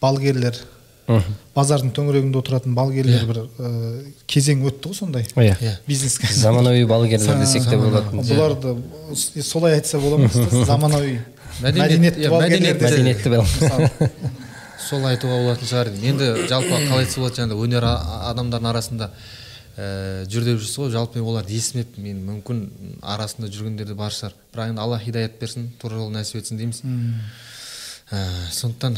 [0.01, 0.57] балгерлер
[1.55, 3.69] базардың төңірегінде отыратын балгерлер бір ә,
[4.31, 5.25] кезең өтті ғой сондай.
[5.35, 5.57] Иә.
[5.59, 5.73] Иә.
[5.87, 6.27] Бизнеске.
[6.33, 8.77] Заманауи балгерлер десек те болады бұларды
[9.13, 10.29] с- солай айтса бола ма?
[10.65, 11.19] Заманауи.
[11.61, 13.29] Мәдениет- мәдениетті
[14.87, 19.09] сол айтуға болатын шығар енді жалпы қалай айтса болады жаңағыдай өнер а- адамдардың арасында
[19.77, 22.61] ә, жүр деп жүрсіз ғой жалпы мен оларды естімеппін мен мүмкін
[23.01, 24.35] арасында жүргендер де бар шығар.
[24.53, 26.81] Бірақ енді алла хидаят берсін тура жол нәсіп етсін дейміз.
[28.11, 28.19] Ә,
[28.51, 28.97] сондықтан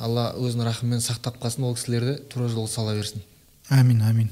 [0.00, 3.24] алла өзінің рахымымен сақтап қалсын ол кісілерді тура жол сала берсін.
[3.70, 4.30] Әмин әмин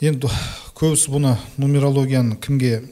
[0.00, 0.28] енді
[0.76, 2.82] көбісі бұны нумерологияны кімге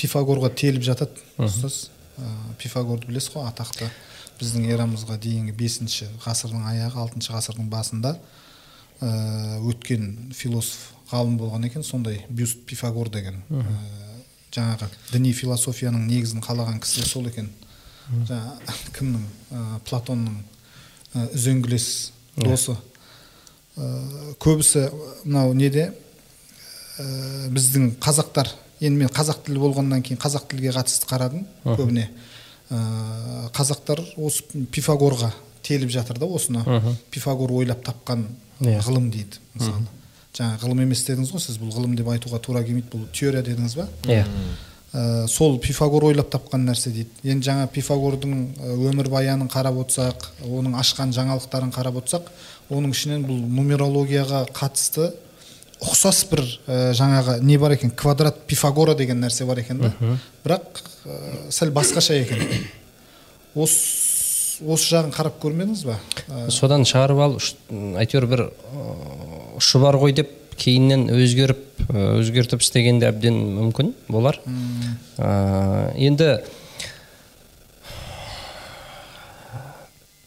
[0.00, 1.90] пифагорға теліп жатады ұстаз?
[2.16, 3.90] Ә, пифагорды білесіз ғой атақты.
[4.40, 8.16] Біздің эрамызға дейінгі бесінші ғасырдың аяғы алтыншы ғасырдың басында
[9.00, 9.10] ә,
[9.68, 13.64] өткен философ ғалым болған екен сондай бюст пифагор деген Ә,
[14.52, 17.48] жаңағы діни философияның негізін қалаған кісі сол екен.
[18.28, 18.56] Жаңа
[18.96, 20.40] кімнің ә, платонның
[21.14, 21.86] ә, үзеңгілес
[22.36, 22.76] досы.
[23.76, 24.88] Ә, көбісі
[25.24, 25.92] мынау неде?
[26.98, 28.50] Ә, біздің қазақтар
[28.82, 32.08] енді мен қазақ тілі болғаннан кейін қазақ тілге қатысты қарадым көбіне.
[33.52, 35.32] Қазақтар осы пифагорға
[35.62, 36.64] теліп жатыр да осыны.
[37.10, 38.26] Пифагор ойлап тапқан
[38.60, 39.86] ғылым дейді мысалы.
[40.32, 43.74] Жаңа ғылым емес дедіңіз ғой сіз бұл ғылым деп айтуға тура келмейді бұл теория дедіңіз
[43.76, 43.88] ба?
[44.08, 44.22] Иә.
[44.92, 47.10] Ә, сол пифагор ойлап тапқан нәрсе дейді.
[47.24, 52.28] Енді жаңа пифагордың ә, өмірбаянын қарап отырсақ оның ашқан жаңалықтарын қарап отырсақ
[52.72, 55.10] оның ішінен бұл нумерологияға қатысты
[55.82, 59.92] ұқсас бір ә, жаңағы не бар екен квадрат пифагора деген нәрсе бар екен да.
[60.44, 62.46] Бірақ ә, сәл басқаша екен.
[63.54, 64.12] Осы
[64.62, 65.98] осы жағын қарап көрмедіңіз ба?
[66.28, 68.86] Ә, содан шығарып алып әйтеуір бір ы,
[69.58, 74.38] ұшы бар ғой деп кейіннен өзгеріп өзгертіп істеген де әбден мүмкін болар.
[75.18, 76.36] Ә, енді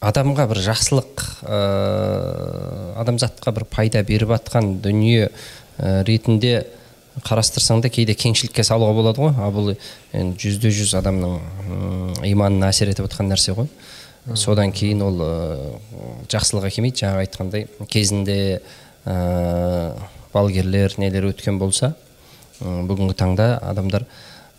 [0.06, 1.60] адамға бір жақсылық ә,
[3.02, 6.66] адамзатқа бір пайда беріп жатқан дүние ә, ретінде
[7.24, 9.34] қарастырсаң да кейде кеңшілікке салуға болады ғой.
[9.40, 9.76] А бұл
[10.12, 13.70] енді жүзде жүз адамның иманына әсер етіп жатқан нәрсе ғой.
[14.34, 15.34] Содан кейін ол ә,
[16.34, 18.38] жақсылық әкелмейді жаңағы айтқандай кезінде
[19.06, 19.94] ә,
[20.34, 21.94] балгерлер нелер өткен болса
[22.60, 24.08] бүгінгі таңда адамдар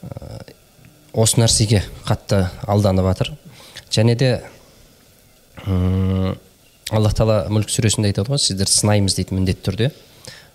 [0.07, 0.39] ә,
[1.13, 3.33] осы нәрсеге қатты алданып жатыр
[3.91, 4.31] және де
[5.67, 6.37] м,
[6.95, 9.91] алла тағала мүлк сүресінде айтады ғой сіздерді сынаймыз дейді міндетті түрде.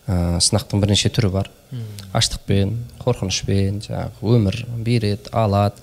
[0.08, 1.50] Ә, сынақтың бірнеше түрі бар.
[2.16, 5.80] Аштықпен қорқынышпен жаңағы өмір береді алады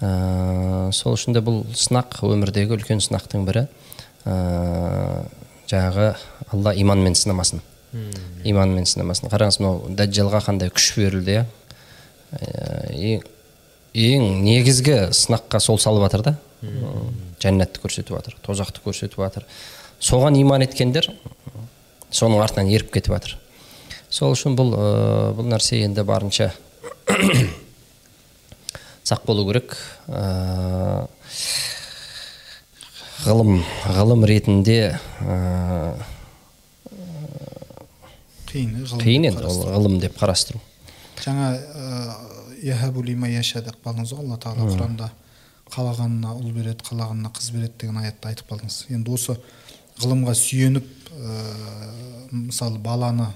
[0.00, 3.66] ә, сол үшін де бұл сынақ өмірдегі үлкен сынақтың бірі.
[4.26, 5.24] Ә,
[5.70, 6.10] жаңағы
[6.52, 7.62] алла иманмен сынамасын.
[8.44, 9.30] Иманмен сынамасын.
[9.32, 11.46] Қараңыз мынау дәджалға қандай күш берілді иә?
[12.92, 13.24] Ең,
[13.94, 16.34] ең негізгі сынаққа сол салып жатыр да.
[17.42, 19.46] Жәннатты көрсетіп жатыр тозақты көрсетіп жатыр.
[20.00, 21.08] Соған иман еткендер
[22.12, 23.36] соның артынан еріп кетіп жатыр.
[24.16, 24.84] Сол үшін бұл ә,
[25.36, 26.48] бұл нәрсе енді барынша
[29.08, 29.76] сақ болу керек.
[30.08, 31.04] Ә,
[33.26, 33.60] ғылым
[33.98, 34.78] ғылым ретінде
[35.20, 35.36] ә,
[38.48, 40.62] қиын ғылым қиын енді ол ғылым деп қарастыру.
[41.20, 41.52] Жаңа
[42.64, 45.12] яхабу лима яша деп қалдыңыз ғой алла тағала құранда.
[45.74, 48.84] Қалағанына ұл береді қалағанына қыз береді деген аятты айтып қалдыңыз.
[48.94, 49.36] Енді осы
[50.00, 51.40] ғылымға сүйеніп ә,
[52.30, 53.32] мысалы баланы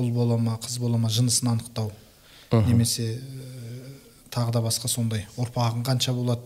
[0.00, 1.92] ұл бола ма қыз бола ма жынысын анықтау.
[2.66, 3.20] Немесе ә,
[4.32, 5.26] тағы да басқа сондай.
[5.38, 6.40] Ұрпағың қанша болады?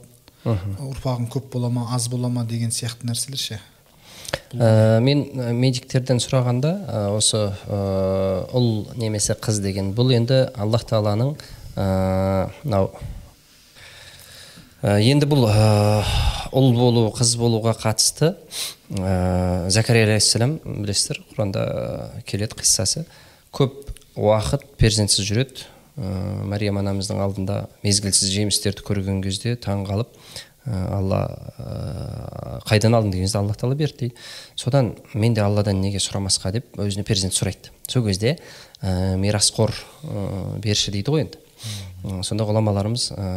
[0.44, 3.60] Ұрпағың көп бола ма аз бола ма деген сияқты нәрселер ше?
[4.52, 10.84] Ә, мен ә, медиктерден сұрағанда ә, осы ә, ұл немесе қыз деген бұл енді аллах
[10.90, 11.34] тағаланың
[11.74, 12.90] мынау
[14.82, 18.34] ә, енді бұл ұл болу қыз болуға қатысты
[18.94, 21.64] ә, закария алейхисалам білесіздер құранда
[22.28, 23.06] келеді қиссасы.
[23.54, 25.68] Көп уақыт перзентсіз жүреді.
[25.94, 26.08] Ә,
[26.50, 30.10] мариям анамыздың алдында мезгілсіз жемістерді көрген кезде таң қалып
[30.66, 31.20] ә, алла
[31.54, 34.16] ә, қайдан алдың деген кезде алла тағала берді дейді.
[34.58, 37.70] Содан мен де алладан неге сұрамасқа деп өзіне перзент сұрайды.
[37.86, 38.40] Сол кезде
[38.82, 41.38] ә, мирасқор ә, берші дейді ғой енді.
[42.26, 43.30] Сонда ғұламаларымыз ә,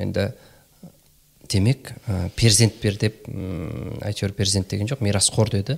[0.00, 0.30] енді
[1.52, 5.76] демек ә, перзент бер деп әйтеуір перзент деген жоқ мирасқор деді.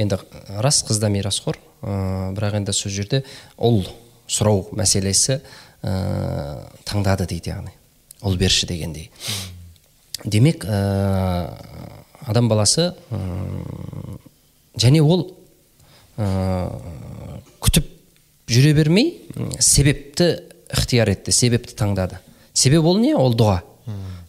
[0.00, 0.16] Енді
[0.64, 1.60] рас қыз да мирасқор.
[1.82, 3.22] Ә, бірақ енді сол жерде
[3.56, 3.82] ұл
[4.28, 5.38] сұрау мәселесі
[5.82, 7.74] ә, таңдады дейді яғни.
[8.26, 9.10] Ұл берші дегендей.
[10.24, 11.54] Демек ә,
[12.26, 14.18] адам баласы м,
[14.78, 15.28] және ол
[16.18, 16.68] ә,
[17.62, 17.86] күтіп
[18.48, 19.12] жүре бермей
[19.60, 20.34] себепті
[20.74, 22.18] ықтияр етті себепті таңдады.
[22.52, 23.14] Себеп ол не?
[23.14, 23.62] Ол дұға.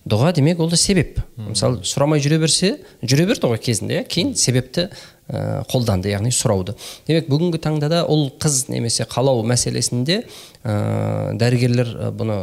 [0.09, 1.19] Дұға демек ол да себеп.
[1.37, 4.87] Мысалы сұрамай жүре берсе жүре берді ғой кезінде иә кейін себепті
[5.29, 6.75] ә, қолданды яғни сұрауды.
[7.07, 10.23] Демек бүгінгі таңда да ұл қыз немесе қалау мәселесінде
[10.63, 12.39] ә, дәрігерлер ә, бұны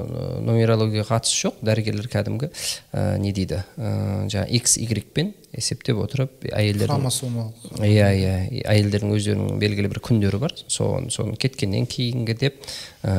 [0.46, 2.50] нумерологияға қатысы жоқ дәрігерлер кәдімгі
[2.92, 9.12] ә, не дейді ә, жаңағы x y пен есептеп отырып әйелдердің хромосомалық иә иә әйелдердің
[9.16, 10.54] өздерінің белгілі бір күндері бар.
[10.68, 12.58] Соны соны кеткеннен кейінгі деп
[13.02, 13.14] ә,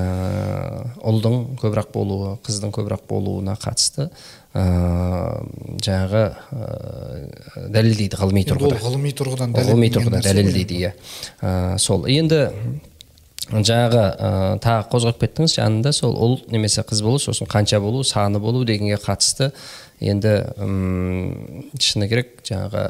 [1.02, 4.10] ұлдың көбірек болуы қыздың көбірек болуына қатысты
[4.54, 4.66] ә,
[5.84, 8.84] жаңағы ә, дәлелдейді ғылыми тұрғыда.
[8.86, 10.94] ғылыми тұрғыдан ғылыми дәлелденген тұрғыда нәрсе ғой дәлелдейді иә.
[11.42, 12.46] Ә, сол енді
[13.48, 18.42] жаңағы ә, тағы қозғап кеттіңіз жанында сол ұл немесе қыз болу сосын қанша болу саны
[18.44, 19.54] болу дегенге қатысты
[20.04, 20.34] енді
[21.82, 22.84] шыны керек жаңағы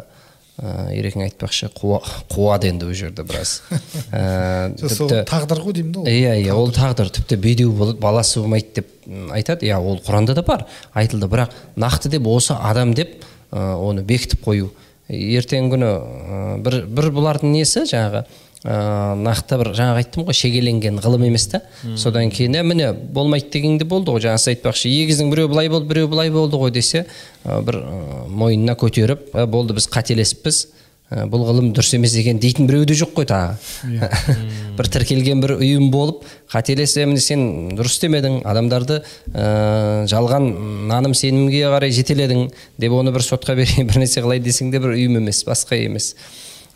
[0.57, 1.99] ә, ерекең айтпақшы қуа,
[2.31, 3.61] қуады енді ол жерде біраз.
[4.11, 6.09] Ә, сол тіпті тағдыр ғой деймін да ол.
[6.09, 7.11] Иә иә ол тағдыр.
[7.13, 8.89] тіпті бедеу болады баласы болмайды деп
[9.31, 9.67] айтады.
[9.69, 11.29] Иә ол құранда да бар айтылды.
[11.29, 14.71] Бірақ нақты деп осы адам деп ә, оны бекітіп қою.
[15.07, 18.25] Ертеңгі күні ә, бір, бір бұлардың несі жаңағы
[18.67, 21.61] ә, нақты бір жаңағы айттым ғой шегеленген ғылым емес та
[21.99, 24.23] содан кейін «Ә, міне болмайды дегенде болды ғой.
[24.25, 27.05] Жаңа сіз айтпақшы егіздің біреуі былай болды біреуі былай болды ғой десе
[27.45, 30.65] ә, бір ә, мойнына көтеріп «Ә, болды біз қателесіппіз
[31.11, 33.55] ә, бұл ғылым дұрыс емес екен дейтін біреу де жоқ қой тағы.
[34.77, 38.99] Бір тіркелген бір ұйым болып қателесе міне сен дұрыс істемедің адамдарды
[39.31, 40.51] ә, жалған
[40.91, 44.97] наным сенімге қарай жетеледің деп оны бір сотқа берейін бір нәрсе қылайын десең де бір
[44.97, 46.11] ұйым емес басқа емес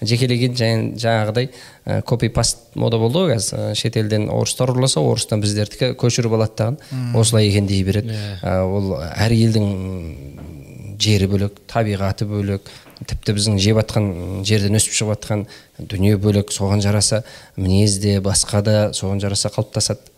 [0.01, 0.55] жекелеген
[0.99, 1.49] жаңағыдай
[1.85, 3.71] ә, копи паст мода болды ғой қазір.
[3.71, 8.17] Ә, шетелден орыстар ұрласа орыстан біздердікі көшіріп алады дағы осылай екен дей береді.
[8.41, 9.67] Ә, ол әр елдің
[11.01, 12.69] жері бөлек табиғаты бөлек
[13.09, 14.09] тіпті біздің жеп жатқан
[14.45, 15.45] жерден өсіп шығып жатқан
[15.79, 16.53] дүние бөлек.
[16.53, 17.23] Соған жараса
[17.57, 20.09] мінез де басқа да соған жараса қалыптасады.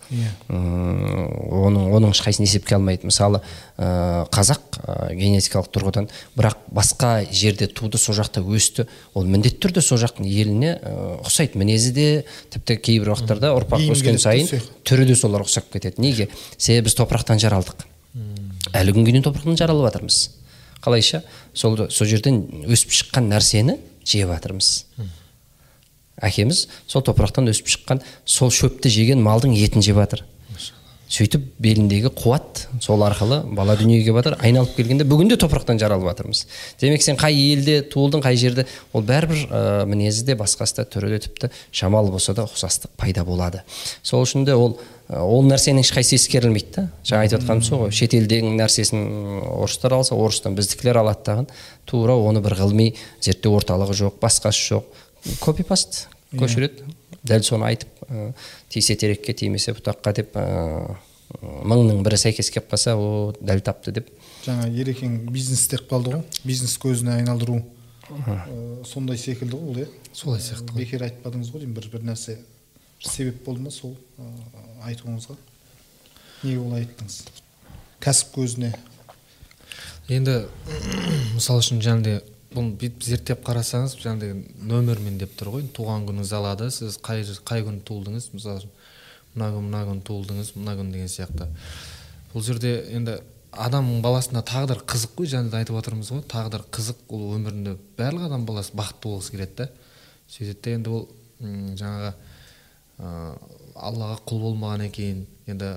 [0.50, 1.30] М,
[1.64, 3.08] оның оның ешқайсысын есепке алмайды.
[3.08, 3.40] Мысалы
[3.78, 6.10] ә, қазақ ә, генетикалық тұрғыдан.
[6.38, 8.88] Бірақ басқа жерде туды сол жақта өсті.
[9.14, 11.60] Ол міндетті түрде сол жақтың еліне ә, ұқсайды.
[11.62, 12.08] Мінезі де
[12.54, 14.50] тіпті кейбір уақыттарда ұрпақ өскен сайын
[14.88, 16.02] түрі де соларға ұқсап кетеді.
[16.04, 16.30] Неге?
[16.58, 17.86] Себебі біз топырақтан жаралдық.
[18.74, 20.20] Әлі күнге дейін топырақтан жаралып жатырмыз.
[20.84, 21.24] Қалайша?
[21.54, 24.70] Сол сол жерден өсіп шыққан нәрсені жеп жатырмыз.
[26.24, 30.26] Әкеміз сол топырақтан өсіп шыққан сол шөпті жеген малдың етін жеп жатыр.
[31.14, 36.46] Сөйтіп беліндегі қуат сол арқылы бала дүниеге батыр айналып келгенде бүгін де топырақтан жаралып жатырмыз.
[36.82, 41.12] Демек сен қай елде туылдың қай жерде ол бәрібір ә, мінезі де басқасы да түрі
[41.14, 43.62] де тіпті шамалы болса да ұқсастық пайда болады.
[44.02, 44.80] Сол үшін де ол
[45.14, 46.88] ол нәрсенің ешқайсысы ескерілмейді да.
[47.06, 49.04] Жаңа айтып жатқаным сол ғой шетелдің нәрсесін
[49.60, 51.46] орыстар алса орыстан біздікілер алады дағы
[51.86, 54.90] тура оны бір ғылыми зерттеу орталығы жоқ басқасы жоқ.
[55.44, 56.88] Копи паст көшіреді.
[57.24, 58.32] Дәл соны айтып ә,
[58.70, 60.98] тисе терекке тимесе бұтаққа деп ә,
[61.42, 64.12] мыңның бірі сәйкес келіп қалса о дәл тапты деп.
[64.46, 66.26] Жаңа ерекең бизнес деп қалды ғой.
[66.44, 67.62] Бизнес көзіне айналдыру
[68.10, 69.88] Э, сондай секілді ғой ол иә?
[70.14, 70.84] Солай сияқты ғой.
[70.84, 72.36] Бекер айтпадыңыз ғой деймін бір бір нәрсе.
[73.00, 74.28] Бір себеп болды ма сол э,
[74.90, 75.38] айтуыңызға?
[76.44, 77.22] Неге олай айттыңыз?
[78.04, 78.74] Кәсіп көзіне.
[80.12, 80.44] Енді
[81.38, 82.20] мысалы үшін жаңағыдай
[82.56, 84.34] бұны бүйтіп зерттеп қарасаңыз жаңағыдай
[84.70, 85.68] нөмірмен деп тұр ғой.
[85.76, 88.30] Туған күніңіз алады сіз қай қай күні туылдыңыз?
[88.34, 88.72] Мысалы үшін
[89.36, 91.50] мына күн мына күні туылдыңыз мына күн деген сияқты.
[92.34, 93.20] Бұл жерде енді
[93.52, 96.24] адамның баласына тағдыр қызық қой жаңа айтып отырмыз ғой.
[96.30, 99.70] Тағдыр қызық ол өмірінде барлық адам баласы бақытты болғысы келеді да.
[100.30, 101.08] Сөйтеді де енді ол
[101.80, 102.14] жаңағы
[103.00, 103.38] ә,
[103.76, 105.74] аллаға құл болмағаннан кейін енді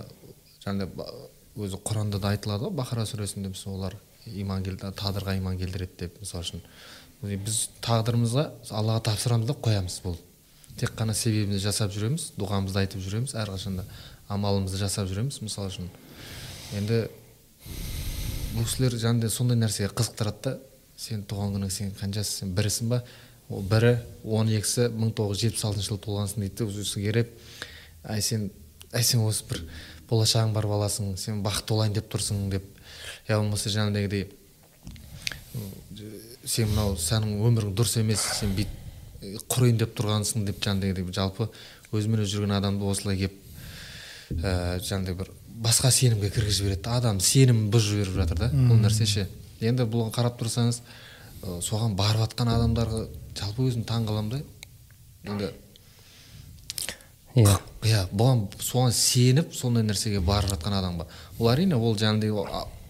[0.65, 1.25] жаңағыдай
[1.57, 6.45] өзі құранда да айтылады ғой бақара сүресінде мысалы олар иман тағдырға иман келтіреді деп мысалы
[6.45, 6.63] үшін.
[7.23, 10.17] Біз тағдырымызға аллаға тапсырамыз да қоямыз бұл.
[10.77, 13.87] Тек қана себебімізді жасап жүреміз дұғамызды айтып жүреміз әрқашанда
[14.29, 15.89] амалымызды жасап жүреміз мысалы үшін.
[16.77, 17.07] Енді
[18.57, 20.59] бұл кісілер жаңағыдай сондай нәрсеге қызықтырады да
[21.01, 23.03] сен туған күнің сен қаншасы сен бірісің ба?
[23.49, 27.33] Ол бірі он екісі мың тоғыз жүз жетпіс алтыншы жылы туылғансың дейді осы керек
[28.03, 28.49] әй сен
[28.93, 29.63] әй сен осы бір
[30.11, 32.67] болашағың бар баласың сен бақытты болайын деп тұрсың деп
[33.29, 34.29] я болмаса жаңағыдегідей
[36.47, 41.49] сен мынау сенің өмірің дұрыс емес сен бүйтіп құрайын деп тұрғансың деп жаңағыдей жалпы
[41.97, 43.43] өзімен өзі жүрген адамды осылай келіп
[44.43, 48.81] ә, жаңағыдай бір басқа сенімге кіргізіп жібереді да адам сенімін бұзып жіберіп жатыр да бұл
[48.83, 49.29] нәрсе ше.
[49.61, 53.07] Енді бұл қарап тұрсаңыз ә, соған барып жатқан адамдарға
[53.39, 54.43] жалпы өзім таң қаламын да.
[55.31, 55.51] Енді
[57.37, 57.57] иә.
[57.87, 61.09] иә бұған соған сеніп сондай нәрсеге барып жатқан адамға
[61.39, 62.35] ол әрине ол жаңағыдай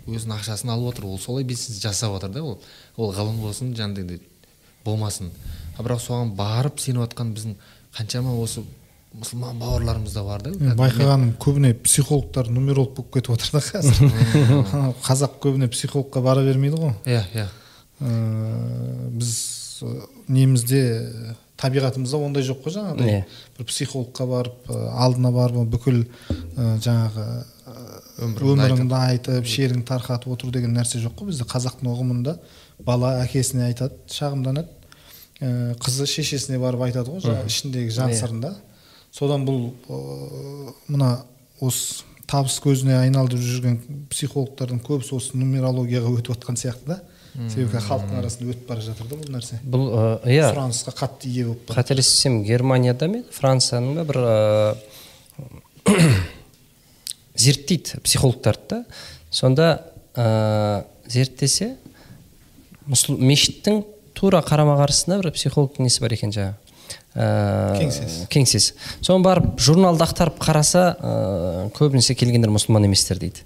[0.06, 2.58] өзінің ақшасын алып отыр ол солай бизнес жасап жатыр да ол.
[2.96, 4.20] Ол ғылым болсын жаңағыдай
[4.84, 5.30] болмасын.
[5.76, 7.56] А бірақ соған барып сеніп жатқан біздің
[7.96, 8.62] қаншама осы
[9.16, 10.52] мұсылман бауырларымыз да бар да.
[10.76, 14.12] Байқағаным көбіне психологтар нумеролог болып кетіп отыр да қазір.
[15.06, 16.94] Қазақ көбіне психологқа бара бермейді ғой.
[17.08, 17.46] Иә иә.
[19.16, 19.32] Біз
[20.28, 20.82] немізде
[21.56, 23.22] табиғатымызда ондай жоқ қой жаңағыдай.
[23.22, 23.24] Иә.
[23.56, 26.02] Бір психологқа барып алдына барып бүкіл
[26.56, 27.26] жаңағы
[28.22, 32.36] өміріңді айтып шеріңді тарқатып отыру деген нәрсе жоқ қой бізде қазақтың ұғымында.
[32.86, 34.68] Бала әкесіне айтады шағымданады.
[35.82, 38.54] Қызы шешесіне барып айтады ғой жаңағы ішіндегі жан сырын да
[39.12, 39.72] содан бұл
[40.88, 41.10] мына
[41.60, 43.76] осы табыс көзіне айналдырып жүрген
[44.10, 46.98] психологтардың көбісі осы нумерологияға өтіп жатқан сияқты да.
[47.36, 49.60] Себебі халықтың арасында өтіп бара жатыр да бұл нәрсе.
[49.60, 49.84] Бұл
[50.24, 50.48] иә.
[50.54, 54.16] Сұранысқа қатты ие болып қателеспесем германияда ма францияның ба бір
[57.36, 58.84] зерттейді психологтарды да.
[59.30, 59.68] Сонда
[60.16, 61.74] ә, зерттесе
[62.86, 63.82] мешіттің
[64.16, 66.56] тура қарама қарсысында бір психологтың несі бар екен жаңағы.
[67.16, 67.26] Ә,
[67.80, 68.26] кеңсесі.
[68.32, 68.74] кеңсесі.
[69.00, 71.12] Соны барып журналды ақтарып қараса ә,
[71.76, 73.44] көбінесе келгендер мұсылман еместер дейді.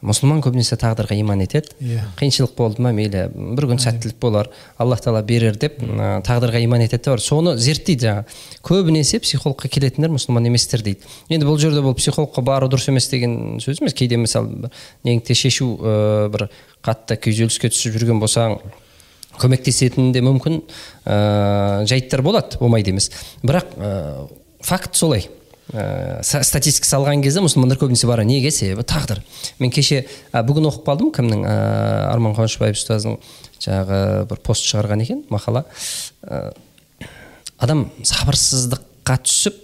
[0.00, 1.74] Мұсылман көбінесе тағдырға иман етеді.
[1.84, 2.04] Иә.
[2.16, 2.92] Қиыншылық болды ма?
[2.96, 4.48] Мейлі бір күн сәттілік болар.
[4.80, 7.20] Алла тағала берер деп ә, тағдырға иман етеді де бар.
[7.20, 8.24] Соны зерттейді жаңағы
[8.64, 11.04] көбінесе психологқа келетіндер мұсылман еместер дейді.
[11.28, 13.96] Енді бұл жерде бұл психологқа бару дұрыс емес деген сөз емес.
[13.96, 14.70] Кейде мысалы
[15.04, 16.48] неңді шешу ә, бір
[16.80, 18.56] қатты күйзеліске түсіп жүрген болсаң
[19.40, 20.62] көмектесетін де мүмкін
[21.04, 23.10] ә, жайттар болады болмайды емес.
[23.44, 23.92] Бірақ ә,
[24.64, 25.28] факт солай.
[25.72, 28.50] Ә, статистика салған кезде мұсылмандар көбінесе барады неге?
[28.54, 29.20] Себебі тағдыр.
[29.58, 31.44] Мен кеше ә, бүгін оқып қалдым кімнің?
[31.46, 31.54] Ә,
[32.10, 33.18] арман қуанышбаев ұстаздың
[33.60, 35.64] жаңағы бір пост шығарған екен мақала.
[36.24, 36.52] Ә,
[37.58, 39.62] адам сабырсыздыққа түсіп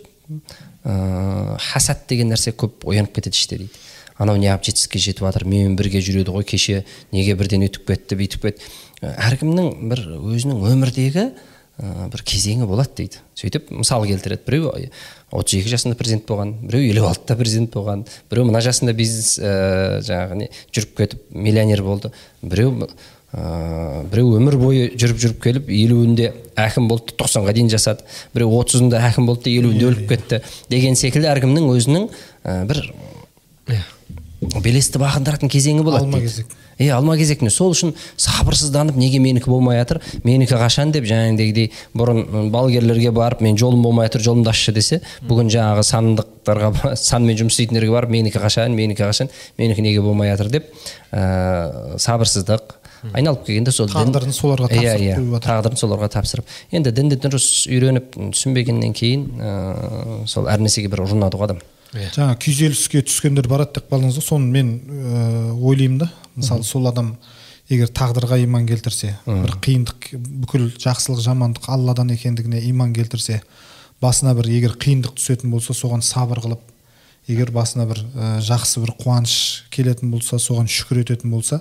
[0.85, 3.85] ә, хасад деген нәрсе көп оянып кетеді іште дейді.
[4.17, 8.47] Анау неғып жетістікке жетіп жатыр менімен бірге жүреді ғой кеше неге бірден өтіп кетті бүйтіп
[8.47, 8.71] кетті.
[9.05, 11.27] Әркімнің бір өзінің өмірдегі
[11.79, 13.21] ә, бір кезеңі болады дейді.
[13.37, 14.73] Сөйтіп мысал келтіреді біреу
[15.33, 20.01] отыз екі жасында президент болған біреу елу алтыда президент болған біреу мына жасында бизнес ә,
[20.07, 22.13] жаңағы не жүріп кетіп миллионер болды
[22.43, 22.89] біреу
[23.33, 29.03] ә, біреу өмір бойы жүріп жүріп келіп елуінде әкім болды тоқсанға дейін жасады біреу отызында
[29.11, 32.09] әкім болды да елуінде өліп кетті деген секілді әркімнің өзінің
[32.47, 32.85] ә, бір
[34.63, 36.47] белесті бағындыратын кезеңі болады алма кезек.
[36.77, 40.03] Иә алма кезек сол үшін сабырсызданып неге менікі болмай жатыр?
[40.25, 45.49] Менікі қашан деп жаңағыдегідей бұрын балгерлерге барып мен жолым болмай жатыр жолымды ашшы десе бүгін
[45.55, 50.53] жаңағы сандықтарға санмен жұмыс істейтіндерге барып менікі қашан менікі қашан менікі неге болмай жатыр?
[50.59, 50.69] деп
[51.13, 52.77] ә, сабырсыздық
[53.15, 56.49] айналып келгенде сол тағдырын соларға тапсырып иә тағдырын соларға тапсырып.
[56.75, 59.55] Енді дінді дұрыс үйреніп түсінбегеннен кейін ә,
[60.29, 61.61] сол әр нәрсеге бір ұрынады ғой адам.
[61.95, 64.27] Жаңа күйзеліске түскендер барады деп қалдыңыз ғой.
[64.27, 66.11] Соны мен ә, ойлаймын да.
[66.37, 67.17] Мысалы сол адам
[67.69, 70.11] егер тағдырға иман келтірсе бір қиындық
[70.45, 73.41] бүкіл жақсылық жамандық алладан екендігіне иман келтірсе
[74.03, 76.63] басына бір егер қиындық түсетін болса соған сабыр қылып
[77.27, 81.59] егер басына бір ә, жақсы бір қуаныш келетін болса соған шүкір ететін болса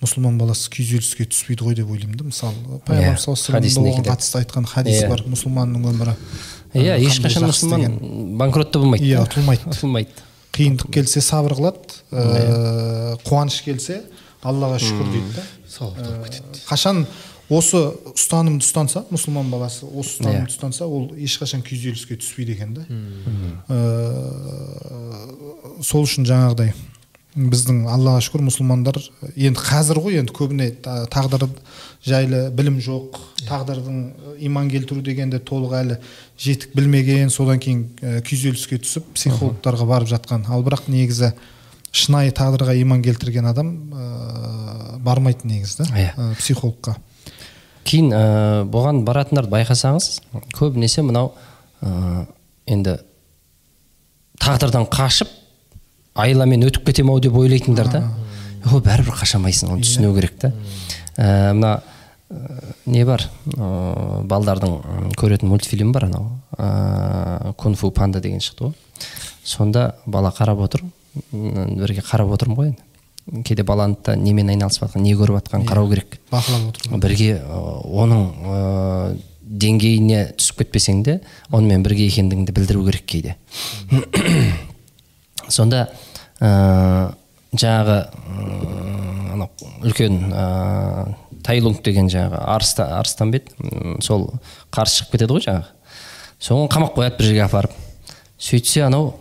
[0.00, 2.24] мұсылман баласы күйзеліске түспейді ғой деп ойлаймын да.
[2.30, 5.10] Мысалы пайғамбар саллаллаху алейхи қатысты айтқан хадис Иә.
[5.10, 5.24] бар.
[5.28, 6.14] Мұсылманның өмірі.
[6.74, 7.96] Иә ешқашан мұсылман
[8.38, 9.04] банкротта болмайды.
[9.08, 9.70] Иә, ұтылмайды.
[9.72, 14.02] ұтылмайды қиындық келсе сабыр қылады ә, қуаныш келсе
[14.42, 16.62] аллаға шүкір дейді да сауап тауып кетеді.
[16.68, 17.04] Қашан
[17.50, 17.82] осы
[18.14, 22.86] ұстанымды ұстанса мұсылман баласы осы ұстанымды ұстанса ол ешқашан күйзеліске түспейді екен да
[23.70, 23.76] Ә,
[25.82, 26.72] сол үшін жаңағыдай
[27.36, 28.96] біздің аллаға шүкір мұсылмандар
[29.36, 31.44] енді қазір ғой енді көбіне та- тағдыр
[32.02, 34.00] жайлы білім жоқ тағдырдың
[34.48, 35.98] иман келтіру дегенде толық әлі
[36.40, 37.84] жетік білмеген содан кейін
[38.26, 40.46] күйзеліске түсіп психологтарға барып жатқан.
[40.50, 41.32] Ал бірақ негізі
[41.92, 46.14] шынайы тағдырға иман келтірген адам ә, бармайды негізі да Иә.
[46.16, 46.96] ә, психологқа.
[47.84, 50.20] Кейін ә, бұған баратындарды байқасаңыз
[50.56, 51.32] көбінесе мынау
[51.82, 52.26] ә,
[52.66, 52.98] енді
[54.40, 55.28] тағдырдан қашып
[56.20, 58.02] айламен өтіп кетем ау деп ойлайтындар да.
[58.68, 60.52] О бәрібір қашамайсың оны түсіну керек та.
[61.16, 61.80] Ә, мына
[62.30, 63.24] ә, не бар?
[63.54, 66.28] Ә, балдардың көретін мультфильм бар анау.
[66.58, 68.76] Ә, кунг фу панда деген шықты ғой.
[69.44, 70.84] Сонда бала қарап отыр.
[71.32, 73.42] Бірге қарап отырмын ғой енді.
[73.44, 76.18] Кейде баланы да немен айналысып жатқан не көріп жатқанын қарау керек.
[76.32, 81.20] бақылап отыру бірге оның ә, деңгейіне түсіп кетпесең де
[81.52, 83.36] онымен бірге екендігіңді білдіру керек кейде.
[85.48, 85.88] Сонда
[86.40, 89.50] жаңағы м, анау
[89.84, 91.14] үлкен ә,
[91.44, 93.50] тайлунг деген жаңағы арыстан, арыстан бет.
[94.04, 94.30] Сол
[94.72, 95.68] қарсы шығып кетеді ғой жаңағы
[96.40, 97.74] соған қамап қояды бір жерге апарып.
[98.40, 99.12] Сөйтсе анау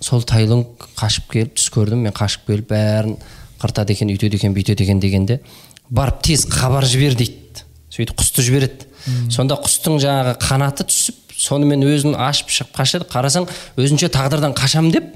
[0.00, 3.16] сол тайлунг қашып келіп түс көрдім мен қашып келіп бәрін
[3.62, 5.40] қыртады екен үйтеді екен бүйтеді екен дегенде
[5.88, 7.62] барып тез хабар жібер дейді.
[7.94, 8.88] Сөйтіп құсты жібереді.
[9.30, 13.06] Сонда құстың жаңағы қанаты түсіп сонымен өзін ашып шығып қашады.
[13.08, 13.46] Қарасаң
[13.78, 15.14] өзінше тағдырдан қашамын деп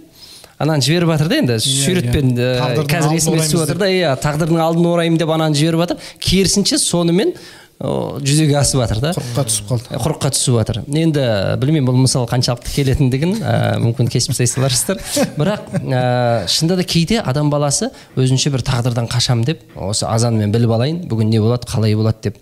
[0.60, 2.50] ананы жіберіп жатыр да енді суретпен иә.
[2.52, 6.12] ә, Тағдырдың қазір есіме түсіп жатыр да иә тағдырдың алдын ораймын деп ананы жіберіп жатыр
[6.20, 7.32] керісінше сонымен
[7.80, 9.10] жүзеге асып жатыр да.
[9.16, 9.86] Құрыққа түсіп қалды.
[9.88, 11.22] Ә, құрыққа түсіп жатыр енді
[11.62, 15.00] білмеймін бұл мысал қаншалықты келетіндігін ә, мүмкін кесіп тастай саларсыздар
[15.38, 16.02] бірақ ә,
[16.44, 17.88] шынында да кейде адам баласы
[18.20, 22.36] өзінше бір тағдырдан қашам деп осы азанмен біліп алайын бүгін не болады қалай болады деп.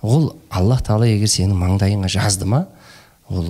[0.00, 2.64] Ол аллах тағала егер сенің маңдайыңа жазды ма
[3.28, 3.44] ол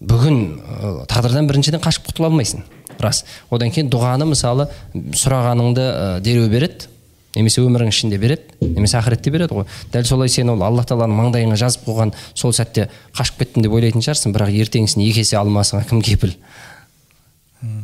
[0.00, 2.64] бүгін ә, тағдырдан біріншіден қашып құтыла алмайсың.
[3.02, 3.24] Рас.
[3.50, 6.90] Одан кейін дұғаны мысалы сұрағаныңды ә, дереу береді
[7.34, 9.66] немесе өмірің ішінде береді немесе ақыретте береді ғой.
[9.92, 14.04] Дәл солай сен ол алла тағаланың маңдайыңа жазып қойған сол сәтте қашып кеттім деп ойлайтын
[14.04, 16.36] шығарсың бірақ ертеңгісін екі есе алмасыңа кім кепіл?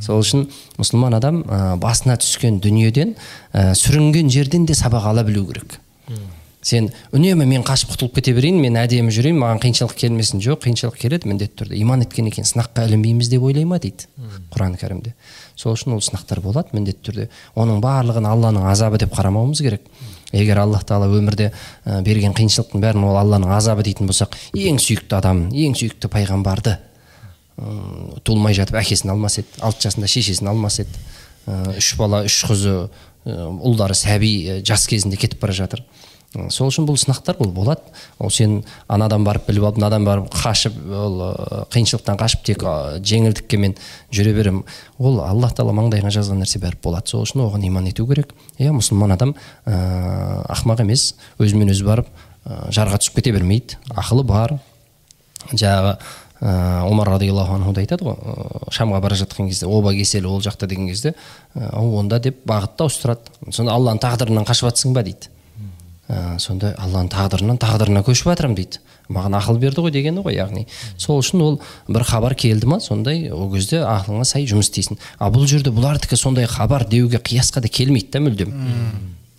[0.04, 0.46] Сол үшін
[0.78, 3.16] мұсылман адам ә, басына түскен дүниеден
[3.52, 5.80] ә, сүрінген жерден де сабақ ала білу керек.
[6.62, 10.42] Сен үнемі мен қашып құтылып кете берейін мен әдемі жүрейін маған қиыншылық келмесін.
[10.44, 11.78] Жоқ қиыншылық келеді міндетті түрде.
[11.80, 14.10] Иман еткен екен сынаққа ілінбейміз деп ойлай ма дейді
[14.52, 15.14] құран кәрімде.
[15.56, 17.28] Сол үшін ол сынақтар болады міндетті түрде.
[17.56, 19.88] Оның барлығын алланың азабы деп қарамауымыз керек.
[20.32, 21.48] Егер аллах тағала өмірде
[21.84, 26.76] ә, берген қиыншылықтың бәрін ол алланың азабы дейтін болсақ ең сүйікті адам ең сүйікті пайғамбарды
[27.58, 31.02] м, туылмай жатып әкесін алмас еді алты жасында шешесін алмас еді.
[31.50, 32.76] Ә, үш бала үш қызы
[33.26, 35.82] ә, ұлдары сәби ә, жас кезінде кетіп бара жатыр.
[35.82, 35.99] Ә,
[36.30, 37.82] сол үшін бұл сынақтар ол болады.
[38.22, 41.16] Ол сен анадан барып біліп алып мынадан барып қашып ол
[41.74, 43.74] қиыншылықтан қашып тек жеңілдікке мен
[44.14, 44.62] жүре беремін
[44.98, 47.10] ол аллах тағала маңдайыңа жазған нәрсе бәрібір болады.
[47.10, 48.30] Сол үшін оған иман ету керек.
[48.58, 49.34] Иә мұсылман адам
[49.66, 52.06] ә, ақымақ емес өзімен өзі барып
[52.46, 53.80] ә, жарға түсіп кете бермейді.
[53.90, 54.54] Ақылы бар.
[55.50, 55.96] Жаңағы
[56.40, 60.68] ә, омар радиаллаху анху да айтады ғой шамға бара жатқан кезде оба кеселі ол жақта
[60.70, 61.16] деген кезде
[61.56, 63.34] ә, онда деп бағытты ауыстырады.
[63.50, 65.32] Сонда алланың тағдырынан қашып жатсың ба дейді.
[66.10, 68.82] Ә, сонда алланың тағдырынан тағдырына көшіп жатырмын дейді.
[69.10, 70.66] Маған ақыл берді ғой дегені ғой яғни.
[70.98, 71.56] Сол үшін ол
[71.88, 75.00] бір хабар келді ма сондай ол кезде ақылыңа сай жұмыс істейсің.
[75.18, 78.54] А бұл жерде бұлардікі сондай хабар деуге қиясқа да келмейді да мүлдем.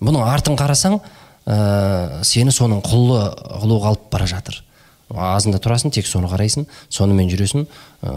[0.02, 1.00] Бұның артын қарасаң
[1.46, 3.22] ә, сені соның құлы
[3.62, 4.64] қылуға алып бара жатыр.
[5.12, 8.12] Азында тұрасың тек соны қарайсың сонымен жүресің ә,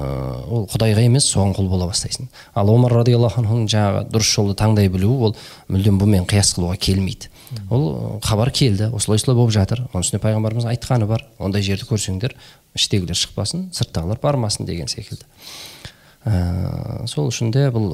[0.46, 2.28] ол құдайға емес соған құл бола бастайсың.
[2.55, 5.34] Ал омар радиаллаху анхудың жаңағы дұрыс жолды таңдай білуі ол
[5.66, 7.34] мүлдем бұнымен қияс қылуға келмейді.
[7.70, 9.84] Ол хабар келді осылай осылай болып жатыр.
[9.92, 12.36] Оның үстіне пайғамбарымыз айтқаны бар ондай жерді көрсеңдер
[12.74, 15.26] іштегілер шықпасын сырттағылар бармасын деген секілді.
[16.24, 17.92] Ә, сол үшін де бұл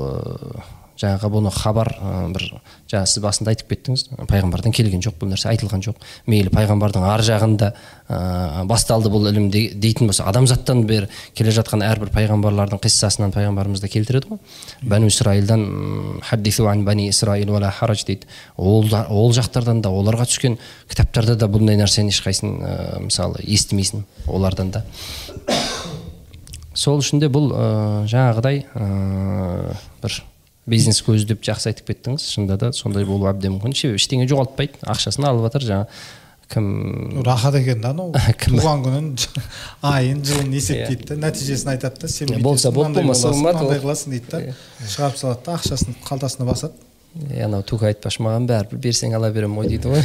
[1.01, 1.89] жаңағы бұны хабар
[2.35, 2.45] бір
[2.91, 6.01] жаңа сіз басында айтып кеттіңіз пайғамбардан келген жоқ бұл нәрсе айтылған жоқ.
[6.29, 11.85] Мейлі пайғамбардың ар жағында ә, басталды бұл ілім де- дейтін болса адамзаттан бері келе жатқан
[11.87, 14.41] әрбір пайғамбарлардың қиссасынан пайғамбарымыз да келтіреді ғой.
[14.83, 18.29] Бәну исраилдан хаддису ан бани исраил уала харадж дейді.
[18.57, 20.59] Ол, ол жақтардан да оларға түскен
[20.91, 24.85] кітаптарда да бұндай нәрсені ешқайсысын ә, мысалы естімейсің олардан да.
[26.75, 27.71] Сол үшін де бұл ә,
[28.11, 30.21] жаңағыдай ә, бір
[30.71, 32.25] бизнес көзі деп жақсы айтып кеттіңіз.
[32.33, 33.75] Шынында да сондай болуы әбден мүмкін.
[33.77, 34.81] Себебі ештеңе жоғалтпайды.
[34.95, 35.87] Ақшасын алып жатыр жаңа.
[36.51, 37.23] Кім?
[37.23, 38.13] Рахат екен да анау.
[38.43, 38.57] Кім?
[38.59, 39.11] туған күнін
[39.93, 44.17] айын жылын есептейді да нәтижесін айтады да сен Иә, болса болды, болмаса болмады, мынандай қыласың
[44.17, 44.57] дейді да.
[44.83, 46.75] Шығарып салады да ақшасын қалтасына басады.
[47.29, 50.03] Е, анау тука айтпашы маған бәрібір берсең ала беремін ғой дейді ғой.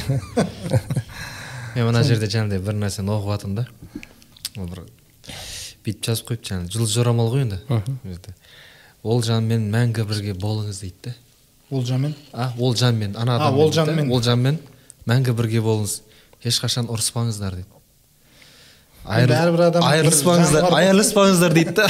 [1.75, 3.65] Мен мына жерде жаңағыдай бір нәрсені оқып жатырмын да.
[4.61, 4.85] Ол бір
[5.85, 7.59] бүйтіп жазып қойыпты жаңағы жұлдыз жорамал ғой енді.
[9.05, 9.21] Ол жерде.
[9.21, 11.13] ол жанмен мәңгі бірге болыңыз дейді да
[11.71, 13.85] олжамен а ол жанмен ана А, адаммен ол дейді да.
[13.85, 14.11] жанмен.
[14.11, 14.57] ол жанмен
[15.07, 16.01] мәңгі бірге болыңыз.
[16.45, 17.69] Ешқашан ұрыспаңыздар дейді.
[19.05, 21.87] Бәрібір адам айырылыспаңыздар айырылыспаңыздар дейді да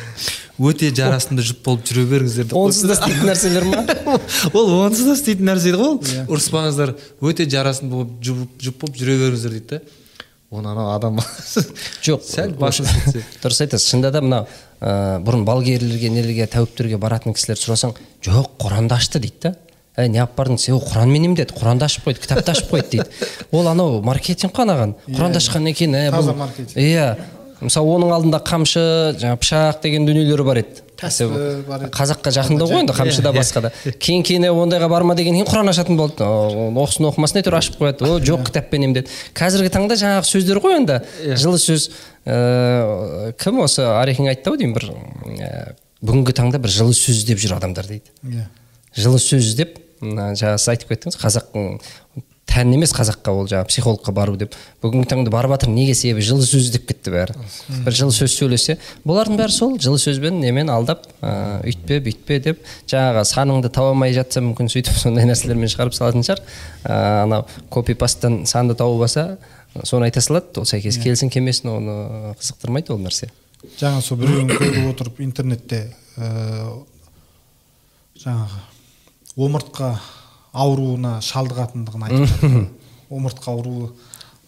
[0.68, 3.82] өте жарасымды жұп болып жүре беріңіздер деп онсыз да істейтін нәрселер ма?
[4.56, 5.98] Ол онсыз да істейтін нәрсе ғой ол.
[6.00, 6.24] Иә.
[6.32, 6.94] ұрыспаңыздар.
[7.20, 8.14] Өте жарасымды болып
[8.64, 9.82] жұп болып жүре беріңіздер дейді да
[10.50, 11.18] оны анау адам
[12.06, 12.84] жоқ сәл басы
[13.42, 13.88] дұрыс айтасыз.
[13.90, 14.46] Шынында да мынау
[14.80, 19.54] ә, бұрын балгерлерге нелерге тәуіптерге баратын кісілер сұрасаң жоқ құранды ашты дейді да.
[19.96, 23.06] Әй не алып бардың десе ол құранмен емдеді құранды ашып қойды кітапты ашып қойды дейді.
[23.56, 24.92] Ол анау маркетинг қой анаған.
[25.08, 26.76] Құранды ашқаннан кейін ә, Таза бұл- маркетинг.
[26.76, 27.06] иә
[27.64, 28.82] мысалы оның алдында қамшы
[29.16, 30.82] жаңағы пышақ деген дүниелері бар еді.
[30.96, 31.90] Еді.
[31.92, 33.70] қазаққа жақындау ғой енді қамшыда басқа да.
[34.00, 36.24] Кейін кейін ондайға барма дегеннен кейін құран ашатын болды.
[36.24, 38.08] Оқысын оқымасын әйтеуір ашып қояды.
[38.08, 39.12] О жоқ кітаппен емдеді.
[39.36, 41.00] Қазіргі таңда жаңағы сөздер ғой енді.
[41.36, 41.90] Жылы сөз
[42.24, 44.88] ә, кім осы арекең айтты ау деймін бір
[45.36, 48.14] ә, бүгінгі таңда бір жылы сөз іздеп жүр адамдар дейді.
[48.24, 48.48] Иә.
[48.96, 51.78] Жылы сөз іздеп мына жаңа сіз айтып кеттіңіз қазақтың
[52.46, 54.54] тән емес қазаққа ол жаңағы психологқа бару деп.
[54.82, 56.24] Бүгінгі таңда барып жатыр неге себебі?
[56.24, 57.34] Жылы сөз іздеп кетті бәрі
[57.84, 62.62] бір жылы сөз сөйлесе бұлардың бәрі сол жылы сөзбен немен алдап ә, үйтпе бүйтпе деп
[62.88, 66.42] жаңағы саныңды таба алмай жатса мүмкін сөйтіп сондай нәрселермен шығарып салатын шығар.
[66.84, 69.38] Ә, анау копи пасттан санды тауып алса
[69.84, 71.96] соны айта салады ол сәйкес келсін келмесін оны
[72.40, 73.28] қызықтырмайды ол нәрсе.
[73.80, 76.70] Жаңа сол біреуін көріп отырып интернетте ә,
[78.22, 78.62] жаңағы
[79.36, 79.90] омыртқа
[80.56, 82.68] ауруына шалдығатындығын айтып жатыр.
[83.12, 83.90] Омыртқа ауруы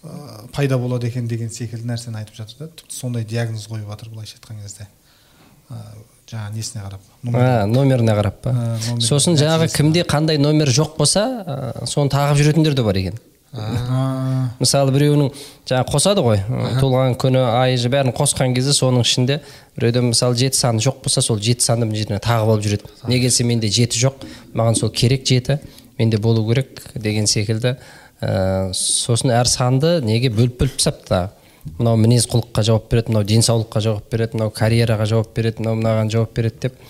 [0.02, 2.70] ә, пайда болады екен деген секілді нәрсені айтып жатыр да.
[2.80, 4.88] Тіпті сондай диагноз қойып жатыр былайша айтқан кезде.
[5.68, 5.78] Ә,
[6.32, 7.06] жаңағы несіне қарап?
[7.34, 8.50] А, номеріне қарап па?
[8.50, 12.96] Ә, номер- сосын жаңағы кімде қандай номер жоқ болса ә, соны тағып жүретіндер де бар
[12.96, 13.18] екен.
[13.52, 15.30] А, мысалы біреуінің
[15.64, 16.42] жаңағы қосады ғой
[16.82, 19.38] туылған күні айы бәрін қосқан кезде соның ішінде
[19.78, 22.90] біреуде мысалы жеті саны жоқ болса сол жеті санды мына жеріне тағып алып жүреді.
[23.08, 24.20] Неге десе менде жеті жоқ
[24.52, 25.60] маған сол керек жеті.
[25.98, 27.76] Менде болу керек деген секілді.
[28.20, 31.38] Ә, сосын әр санды неге бөліп бөліп тастапты дағы
[31.76, 36.10] мынау мінез құлыққа жауап береді мынау денсаулыққа жауап береді мынау карьераға жауап береді мынау мынаған
[36.12, 36.80] жауап береді деп.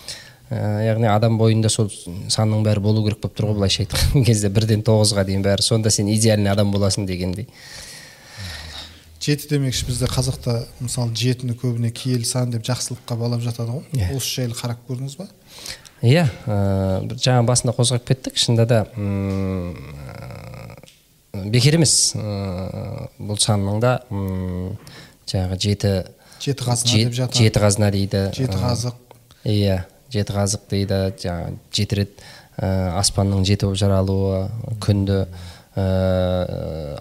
[0.49, 4.49] Ә, яғни адам бойында сол санның бәрі болу керек болып тұр ғой былайша айтқан кезде
[4.49, 5.65] бірден тоғызға дейін бәрі.
[5.65, 7.49] Сонда сен идеальный адам боласың дегендей.
[9.21, 13.85] Жеті демекші бізде қазақта мысалы жетіні көбіне киелі сан деп жақсылыққа балап жатады ғой.
[13.93, 14.15] Иә.
[14.17, 15.29] осы жайлы қарап көрдіңіз ба?
[16.03, 16.25] Иә
[17.09, 18.37] бір жаңа басында қозғап кеттік.
[18.39, 19.01] Шынында да ә,
[21.51, 22.15] бекер емес.
[22.15, 23.93] Ә, бұл санның да
[25.29, 25.93] жаңағы жеті
[26.39, 28.25] жеті қазына деп жатады жеті қазына дейді.
[28.37, 28.95] Жеті қазық.
[29.45, 29.83] иә
[30.15, 31.01] жеті қазық дейді.
[31.25, 32.13] Жаңағы жеті рет
[32.59, 34.39] аспанның жеті болып жаралуы
[34.83, 35.27] күнді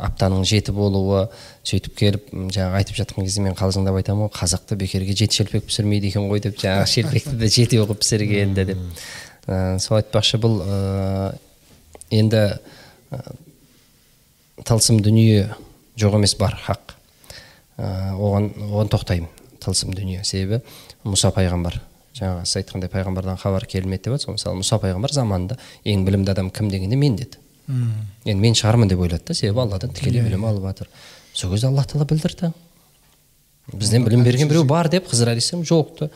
[0.06, 1.28] аптаның жеті болуы
[1.68, 6.12] сөйтіп келіп жаңағы айтып жатқан кезде мен қалжыңдап айтамын ғой қазақта бекерге жеті шелпек пісірмейді
[6.12, 8.86] екен ғой деп жаңағы шелпекті де жетеу қылып пісірген ді деп.
[9.48, 11.34] Ә, сол айтпақшы бұл ә,
[12.16, 12.44] енді
[13.12, 13.20] ә,
[14.64, 15.50] тылсым дүние
[16.00, 16.96] жоқ емес бар хақ.
[17.76, 20.64] Ә, оған оған тоқтаймын тылсым дүние себебі
[21.04, 21.82] мұса пайғамбар.
[22.16, 26.32] Жаңағы сіз айтқандай пайғамбардан хабар келмеді деп жатсыз ғой мысалы мұса пайғамбар заманында ең білімді
[26.34, 27.38] адам кім дегенде мен деді
[27.68, 30.90] енді мен шығармын деп ойлады да себебі алладан тікелей білім алып жатыр
[31.38, 32.52] сол кезде алла тағала білдірді.
[33.74, 36.10] Бізден білім берген біреу бар деп хызыр алейхисалам жоқты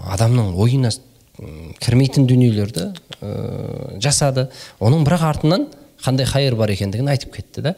[0.00, 0.90] адамның ойына
[1.84, 4.48] кірмейтін дүниелерді ә, жасады.
[4.80, 5.66] Оның бірақ артынан
[6.04, 7.74] қандай хайыр бар екендігін айтып кетті да.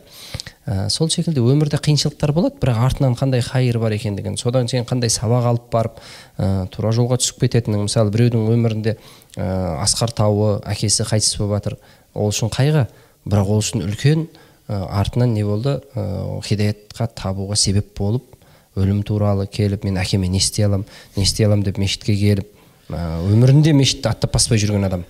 [0.67, 5.13] Ә, сол секілді өмірде қиыншылықтар болады бірақ артынан қандай хайыр бар екендігін содан сен қандай
[5.13, 6.01] сабақ алып барып
[6.39, 8.97] ә, тура жолға түсіп кететінің мысалы біреудің өмірінде
[9.37, 9.47] ә,
[9.83, 11.79] асқар тауы әкесі қайтыс болып жатыр
[12.15, 12.87] ол үшін қайғы?
[13.27, 14.29] Бірақ ол үшін үлкен
[14.69, 15.81] артынан не болды.
[15.95, 18.37] Ә, хидаятқа табуға себеп болып
[18.77, 20.87] өлім туралы келіп мен әкеме не істей аламын
[21.17, 22.49] не істей аламын деп мешітке келіп
[22.91, 25.07] ә, өмірінде мешітті аттап баспай жүрген адам.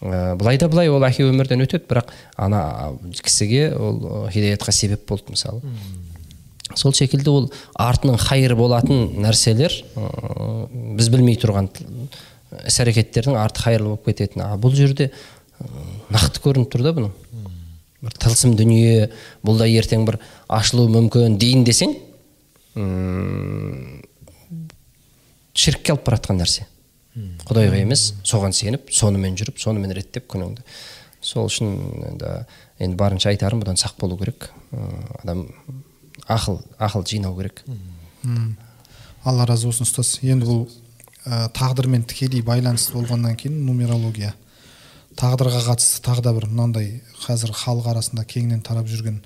[0.00, 2.92] Ә, былай да былай ол әке өмірден өтеді бірақ ана
[3.22, 5.62] кісіге ол хидаятқа себеп болды мысалы.
[6.74, 10.66] Сол секілді ол артының хайыр болатын нәрселер ә,
[10.98, 11.70] біз білмей тұрған
[12.66, 15.12] іс әрекеттердің арты хайырлы болып кететін а бұл жерде
[16.12, 17.14] нақты көрініп тұр да бұның.
[18.06, 19.10] Бір тылсым дүние
[19.46, 21.92] бұл да ертең бір ашылуы мүмкін дейін десең
[22.78, 24.00] м,
[25.56, 26.66] шіркке алып бара жатқан нәрсе
[27.46, 30.64] құдайға емес соған сеніп сонымен жүріп сонымен реттеп күніңді.
[31.24, 31.70] Сол үшін
[32.10, 32.32] енді
[32.84, 34.50] енді барынша айтарым бұдан сақ болу керек.
[35.22, 35.46] Адам
[36.28, 37.62] ақыл ақыл жинау керек.
[39.24, 40.18] Алла разы болсын ұстаз.
[40.22, 40.66] Енді бұл
[41.24, 44.34] ә, тағдырмен тікелей байланысты болғаннан кейін нумерология.
[45.16, 49.22] Тағдырға қатысты тағы да бір мынандай қазір халық арасында кеңінен тарап жүрген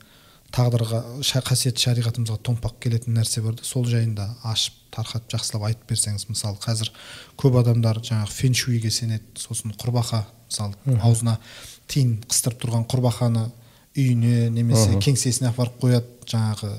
[0.54, 1.00] тағдырға
[1.46, 6.58] қасиетті шариғатымызға томпақ келетін нәрсе бар да сол жайында ашып тарқатып жақсылап айтып берсеңіз мысалы
[6.62, 6.90] қазір
[7.38, 11.36] көп адамдар жаңағы феншуиге сенеді сосын құрбақа мысалы аузына
[11.90, 13.44] тиын қыстырып тұрған құрбақаны
[13.98, 16.72] үйіне немесе кеңсесіне апарып қояды жаңағы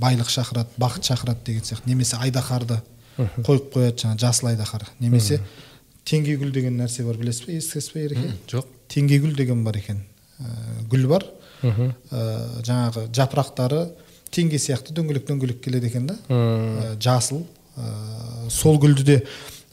[0.00, 2.80] байлық шақырады бақыт шақырады деген сияқты немесе айдаһарды
[3.16, 5.40] қойып қояды жаңағы жасыл айдаһар немесе
[6.06, 10.00] теңгегүл деген нәрсе бар білесіз бе естігенсіз бе ереке жоқ теңгегүл деген бар екен
[10.38, 10.46] ә,
[10.90, 11.26] гүл бар
[11.62, 13.82] ә, жаңағы жапырақтары
[14.34, 17.42] теңге сияқты дөңгелек дөңгелек келеді екен да ә, жасыл
[17.76, 19.18] ә, сол гүлді де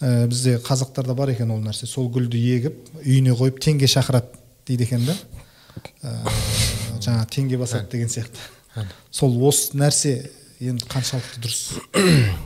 [0.02, 4.88] ә, бізде қазақтарда бар екен ол нәрсе сол гүлді егіп үйіне қойып теңге шақырады дейді
[4.90, 5.18] екен да
[6.02, 6.16] ә,
[6.98, 10.18] жаңағы теңге басады деген сияқты сол осы нәрсе
[10.64, 11.62] енді қаншалықты дұрыс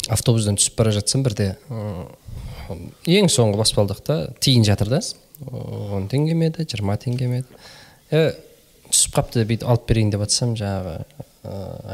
[0.09, 1.53] автобустан түсіп бара жатсам бірде
[3.07, 5.01] ең соңғы баспалдақта тиын жатыр да.
[5.51, 8.35] Он теңге ме еді жиырма теңге ме еді.
[8.87, 10.99] Түсіп қалыпты бүйтіп алып берейін деп жатсам жаңағы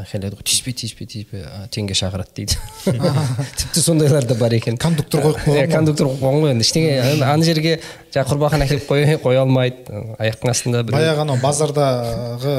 [0.00, 1.38] айқайлайды ғой тиіспе тиіспе тиіспе
[1.74, 2.54] теңге шақырады дейді.
[3.60, 4.74] Тіпті сондайлар да бар екен.
[4.80, 6.62] Кондуктор қойып қойған иә кондуктор қойып қойған ғой енді.
[6.66, 6.90] Ештеңе
[7.24, 7.72] ана жерге
[8.14, 9.76] жаңағы құрбақаны әкеліп қоя, қоя алмайды.
[10.18, 12.56] Аяқтың астында баяғы анау базардағы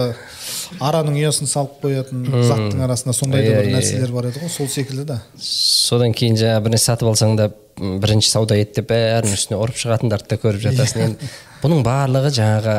[0.84, 5.04] араның ұясын салып қоятын заттың арасында сондай да бір нәрселер бар еді ғой сол секілді
[5.12, 5.18] да.
[5.42, 9.78] Содан кейін жаңағы бір нәрсе сатып алсаң да бірінші сауда ет деп бәрінің үстіне ұрып
[9.82, 10.98] шығатындарды да көріп жатасың.
[11.10, 11.18] Енді
[11.64, 12.74] бұның барлығы жаңағы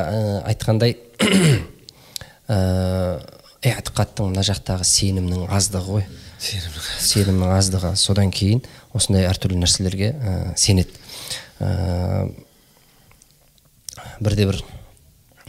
[0.53, 0.91] айтқандай
[3.67, 6.05] эътиқадтың мына жақтағы сенімнің аздығы ғой.
[6.39, 7.95] Сенімнің аздығы.
[7.99, 8.63] Содан кейін
[8.95, 10.95] осындай әртүрлі нәрселерге ә, сенеді.
[11.59, 12.29] Ә,
[14.21, 14.61] бірде бір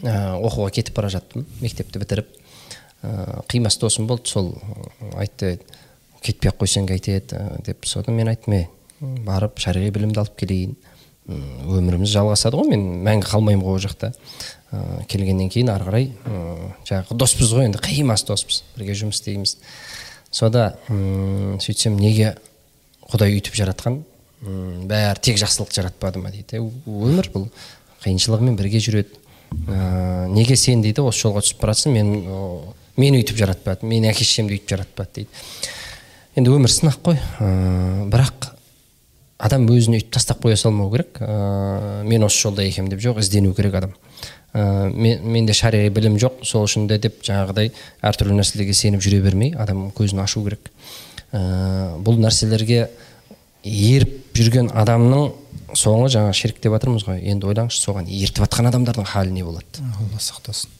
[0.01, 2.33] ә, оқуға кетіп бара жаттым мектепті бітіріп.
[3.03, 4.53] Ә, қимас досым болды сол
[5.13, 5.59] айтты
[6.23, 7.85] кетпей ақ қойсаң қайтеді деп.
[7.85, 8.65] Содан мен айттым е
[8.99, 10.77] барып шариғи білімді алып келейін
[11.27, 14.13] өміріміз жалғасады ғой мен мәңгі қалмаймын ғой ол жақта.
[14.71, 19.57] Ә, келгеннен кейін ары қарай ә, жаңағы доспыз ғой енді қимас доспыз бірге жұмыс істейміз.
[20.31, 22.35] Сода сөйтсем неге
[23.11, 24.01] құдай үйтіп жаратқан?
[24.41, 26.59] Бәрі тек жақсылық жаратпады ма дейді.
[26.85, 27.47] Өмір бұл.
[28.03, 29.17] Қиыншылығымен бірге жүреді.
[29.67, 32.11] Ә, неге сен дейді осы жолға түсіп баратсың мен
[32.99, 35.41] мені өйтіп жаратпады менің әке шешемді өйтіп жаратпады дейді.
[36.37, 37.17] Енді өмір сынақ қой.
[37.39, 38.51] Ә, бірақ
[39.37, 41.19] адам өзін өйтіп тастап қоя салмау керек.
[41.21, 43.93] Ә, мен осы жолда екенмін деп жоқ іздену керек адам.
[44.53, 47.71] Ә, мен, менде шариғи білім жоқ сол үшін де деп жаңағыдай
[48.01, 50.71] әртүрлі нәрселерге сеніп жүре бермей адам көзін ашу керек.
[51.31, 52.87] Ә, бұл нәрселерге
[53.63, 55.29] еріп жүрген адамның
[55.77, 57.21] соңы жаңа ширк деп жатырмыз ғой.
[57.21, 59.83] Енді ойлаңызшы соған ертіп жатқан адамдардың халі не болады?
[59.99, 60.71] Алла сақтасын.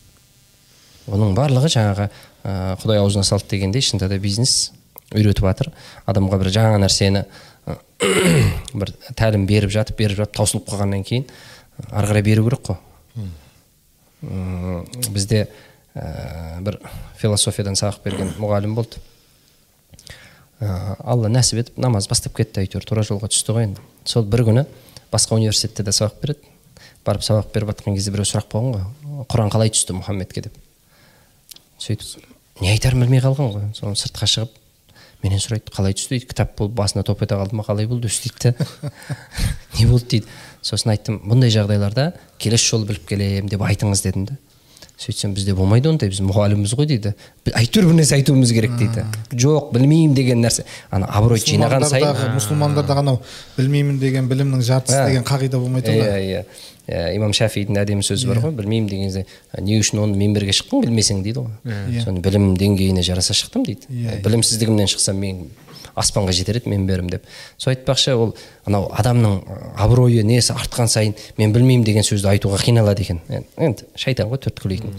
[1.07, 4.71] Оның барлығы жаңағы ә, құдай аузына салды дегендей шынында да бизнес
[5.13, 5.69] үйретіп жатыр.
[6.07, 7.25] Адамға бір жаңа нәрсені
[8.77, 11.25] бір тәлім беріп жатып беріп жатып таусылып қалғаннан кейін
[11.89, 12.77] ары қарай беру керек қой.
[15.13, 15.47] Бізде
[15.95, 16.79] ә, бір
[17.17, 19.01] философиядан сабақ берген мұғалім болды.
[20.61, 23.83] Ә, алла нәсіп етіп намаз бастап кетті әйтеуір тура жолға түсті ғой енді.
[24.05, 24.67] Сол бір күні
[25.13, 26.53] басқа университетте де сабақ береді.
[27.05, 30.47] Барып сабақ беріп жатқан кезде біреу сұрақ қойған ғой құран қалай түсті мұхаммедке?
[30.47, 30.57] деп.
[31.81, 33.67] Сөйтіп не айтарын білмей қалған ғой?
[33.77, 34.57] Соны сыртқа шығып
[35.23, 38.27] менен сұрайды қалай түсті дейді кітап болып басына топ ете қалды ма қалай болды өзі
[38.27, 38.91] дейді да
[39.79, 40.27] не болды дейді.
[40.61, 42.11] Сосын айттым бұндай жағдайларда
[42.41, 44.37] келесі жолы біліп келемін деп айтыңыз дедім да
[44.97, 47.11] сөйтсем бізде болмайды ондай біз мұғалімбіз ғой дейді.
[47.53, 49.03] Әйтеуір бір нәрсе айтуымыз керек дейді.
[49.29, 50.65] Жоқ білмеймін деген нәрсе.
[50.89, 53.19] Ана абырой жинаған сайын мұсылмандарда анау
[53.59, 56.41] білмеймін деген білімнің жартысы деген қағида болмайды иә иә иә.
[56.87, 58.55] Имам шафидің әдемі сөзі бар ғой.
[58.57, 59.25] Білмеймін деген кезде
[59.61, 62.01] не үшін оны минберге шықтың білмесең дейді ғой.
[62.03, 63.87] Соны білім деңгейіне жараса шықтым дейді.
[64.23, 65.49] Білімсіздігімнен шықсам мен
[65.97, 67.23] аспанға жетер еді мен бәрім деп.
[67.57, 68.35] Сол айтпақшы ол
[68.69, 69.39] анау адамның
[69.81, 73.19] абыройы несі артқан сайын мен білмеймін деген сөзді айтуға қиналады екен.
[73.57, 74.93] Енді шайтан ғой түрткілейтін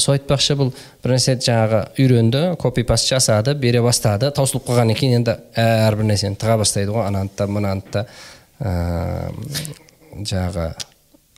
[0.00, 0.72] сол айтпақшы бұл
[1.04, 6.40] бір нәрсе жаңағы үйренді копи паст жасады бере бастады таусылып қалғаннан кейін енді әрбір нәрсені
[6.40, 7.04] тыға бастайды ғой.
[7.10, 8.06] Ананы да мынаны да
[10.24, 10.70] жаңағы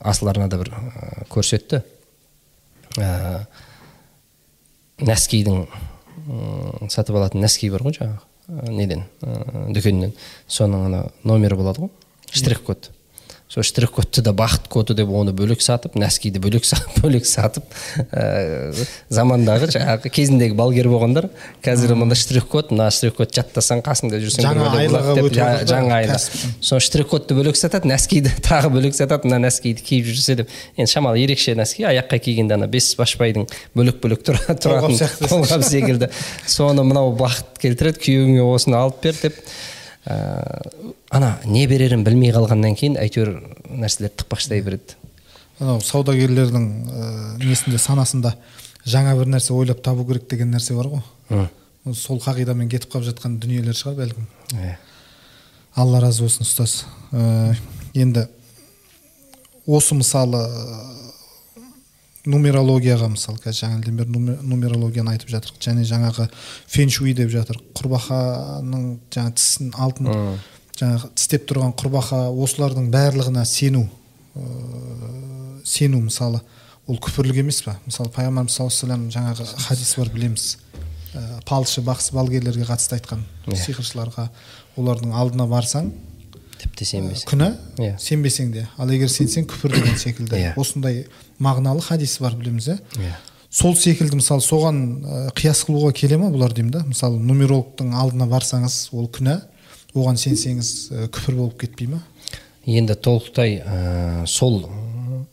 [0.04, 0.72] асыл арнада бір
[1.32, 1.82] көрсетті.
[2.98, 3.46] Ә,
[5.02, 5.66] нәскидің
[6.92, 9.06] сатып алатын нәски бар ғой жаңағы неден?
[9.22, 10.12] Ә, дүкеннен.
[10.46, 11.94] Соның ана номері болады ғой.
[12.32, 12.90] Штрих код
[13.52, 16.64] сол штрих кодты да бақыт коды деп оны бөлек сатып нәскиді бөлек
[17.02, 17.64] бөлек сатып
[18.10, 18.72] ә,
[19.12, 21.28] замандағы жаңағы кезіндегі балгер болғандар
[21.64, 25.28] қазір мында штрих код мына штрих код жаттасаң қасыңда жүрсең жаңа айлығы
[25.68, 26.26] жаңа айлық
[26.64, 30.52] сол штрих кодты бөлек сатады нәскиді тағы бөлек сатады мына нәскиді киіп жүрсе деп.
[30.76, 34.96] Енді шамалы ерекше нәски аяққа кигенде ана бес башбайдың бөлек бөлек тұратын
[35.32, 36.10] қолғап секілді.
[36.46, 39.40] Соны мынау бақыт келтіреді күйеуіңе осыны алып бер деп.
[40.06, 43.36] Ана не берерін білмей қалғаннан кейін әйтеуір
[43.70, 44.96] нәрселер тықпаштай береді
[45.62, 47.10] анау саудагерлердің ә,
[47.42, 48.34] несінде санасында
[48.82, 51.46] жаңа бір нәрсе ойлап табу керек деген нәрсе бар ғой.
[51.94, 54.26] Сол қағидамен кетіп қалып жатқан дүниелер шығар бәлкім.
[54.58, 54.74] Иә
[55.74, 56.84] алла разы болсын ұстаз.
[57.12, 57.54] Ә,
[57.94, 58.26] енді
[59.66, 60.42] осы мысалы
[62.28, 65.58] нумерологияға мысалы қазір жаңадан бері нумерологияны айтып жатырық.
[65.62, 66.28] Және жаңағы
[66.70, 67.58] феншуй деп жатыр.
[67.74, 70.10] Құрбақаның жаңағы тісін алтын
[70.78, 73.88] жаңағы тістеп тұрған құрбақа осылардың барлығына сену
[74.36, 74.46] ә,
[75.64, 76.42] сену мысалы.
[76.86, 80.46] Ол күпірлік емес па мысалы пайғамбарымыз саллаллаху алейhi жаңағы хадис бар білеміз.
[81.12, 84.30] Ә, палшы бақсы балгерлерге қатысты айтқан сиқыршыларға
[84.78, 85.90] олардың алдына барсаң
[86.62, 87.96] тіпті сенбесең күнә иә.
[88.00, 88.64] Сенбесең де.
[88.78, 90.38] Ал егер сенсең күпір деген секілді.
[90.38, 90.56] Yeah.
[90.60, 91.06] осындай
[91.42, 92.78] мағыналы хадис бар білеміз иә.
[92.96, 93.20] Yeah.
[93.52, 94.78] сол секілді мысалы соған
[95.36, 96.84] қияс қылуға келе ма бұлар деймін да?
[96.88, 99.42] Мысалы нумерологтың алдына барсаңыз ол күнә
[99.92, 100.70] оған сенсеңіз
[101.12, 102.00] күпір болып кетпей ма
[102.64, 104.62] енді толықтай ә, сол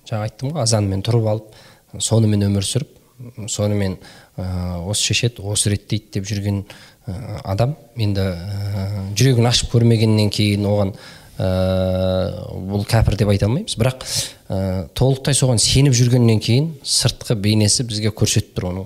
[0.09, 1.55] жаңа айттым ғой азанмен тұрып алып
[1.95, 3.95] сонымен өмір сүріп сонымен
[4.35, 7.77] ә, осы шешеді осы реттейді деп жүрген ә, адам.
[7.95, 10.95] Енді ә, жүрегін ашып көрмегеннен кейін оған
[11.39, 13.75] бұл кәпір деп айта алмаймыз.
[13.79, 18.85] Бірақ ә, толықтай соған сеніп жүргеннен кейін сыртқы бейнесі бізге көрсетіп тұр оны.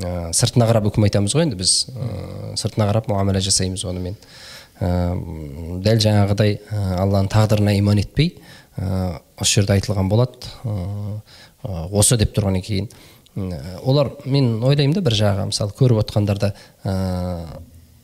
[0.00, 1.74] Ә, сыртына қарап үкім айтамыз ғой енді біз.
[1.94, 4.18] Ә, сыртына қарап муамала жасаймыз онымен
[4.80, 4.90] ә,
[5.84, 6.58] дәл жаңағыдай
[6.98, 8.34] алланың тағдырына иман етпей
[8.74, 10.50] ә, осы жерде айтылған болады.
[10.66, 12.90] Ә, осы деп тұрғаннан кейін.
[13.82, 16.52] Олар мен ойлаймын да бір жағы мысалы көріп отқандарда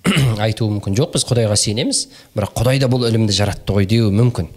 [0.46, 0.96] айтуы мүмкін.
[0.98, 4.48] Жоқ біз құдайға сенеміз бірақ құдай да бұл ілімді жаратты ғой деуі мүмкін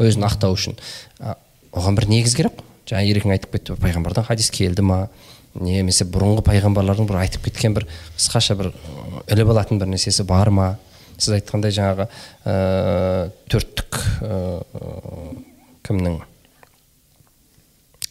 [0.00, 0.76] өзін ақтау үшін.
[1.72, 2.66] Оған бір негіз керек қой.
[2.90, 5.04] Жаңа ерекең айтып кетті пайғамбардан хадис келді ма?
[5.54, 7.86] Немесе бұрынғы пайғамбарлардың бір айтып кеткен бір
[8.16, 8.72] қысқаша бір
[9.30, 10.72] іліп алатын бір нәрсесі бар ма?
[11.20, 12.08] Сіз айтқандай жаңағы
[12.48, 14.40] ә, төрттік ә,
[15.86, 16.18] кімнің?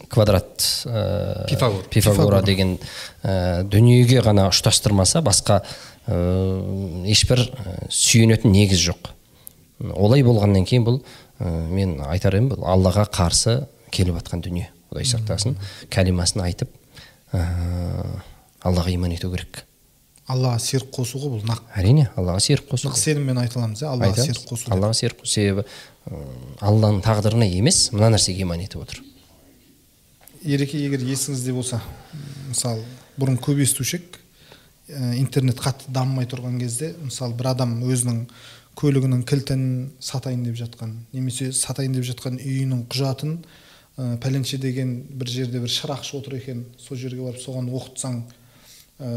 [0.09, 1.83] Квадрат ә, пифагор.
[1.91, 2.77] Пифагора деген
[3.23, 5.59] ә, дүниеге ғана ұштастырмаса басқа
[6.09, 7.43] ешбір
[7.93, 9.11] сүйенетін негіз жоқ.
[9.93, 10.99] Олай болғаннан кейін бұл
[11.39, 13.61] ә, мен айтар едім бұл аллаға қарсы
[13.93, 14.69] келіп жатқан дүние.
[14.89, 15.57] Құдай сақтасын
[15.93, 16.71] кәлимасын айтып
[17.31, 17.43] ә,
[18.65, 19.63] аллаға иман ету керек.
[20.29, 23.93] Аллаға серік қосу ғой бұл нақ әрине аллаға серік қосу нық сеніммен айта аламыз иә
[23.93, 25.63] аллаға серік қосу аллаға серік қосу себебі
[26.61, 29.01] алланың тағдырына емес мына нәрсеге иман етіп отыр.
[30.43, 31.81] Ереке егер есіңізде болса
[32.49, 32.85] мысалы
[33.17, 34.18] бұрын көп естуші едік Э,
[34.89, 38.23] интернет қатты дамымай тұрған кезде мысалы бір адам өзінің
[38.79, 39.63] көлігінің кілтін
[40.03, 43.35] сатайын деп жатқан немесе сатайын деп жатқан үйінің құжатын
[43.99, 49.09] ә, пәленше деген бір жерде бір шырақшы отыр екен сол жерге барып соған оқытсаң ә,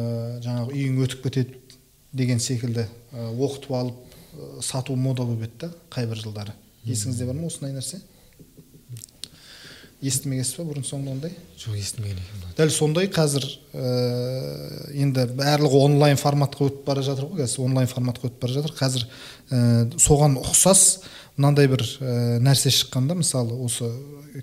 [0.43, 1.79] жаңағы үйің өтіп кетеді
[2.13, 6.57] деген секілді ә, оқытып алып ә, сату мода болып еді да қай бір жылдары.
[6.85, 8.03] Есіңізде бар ма осындай нәрсе?
[10.03, 11.35] Естімегенсіз ба бұрын соңды ондай?
[11.61, 13.91] Жоқ естімеген екенмін дәл сондай қазір ә,
[14.99, 18.75] енді барлығы онлайн форматқа өтіп бара жатыр ғой қазір онлайн форматқа өтіп бара жатыр.
[18.79, 19.61] Қазір ә,
[20.03, 21.03] соған ұқсас
[21.37, 23.89] мынандай бір ә, нәрсе шыққанда мысалы осы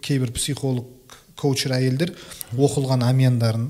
[0.05, 0.87] кейбір психолог
[1.39, 2.15] коучер әйелдер
[2.55, 3.69] оқылған әмияндарын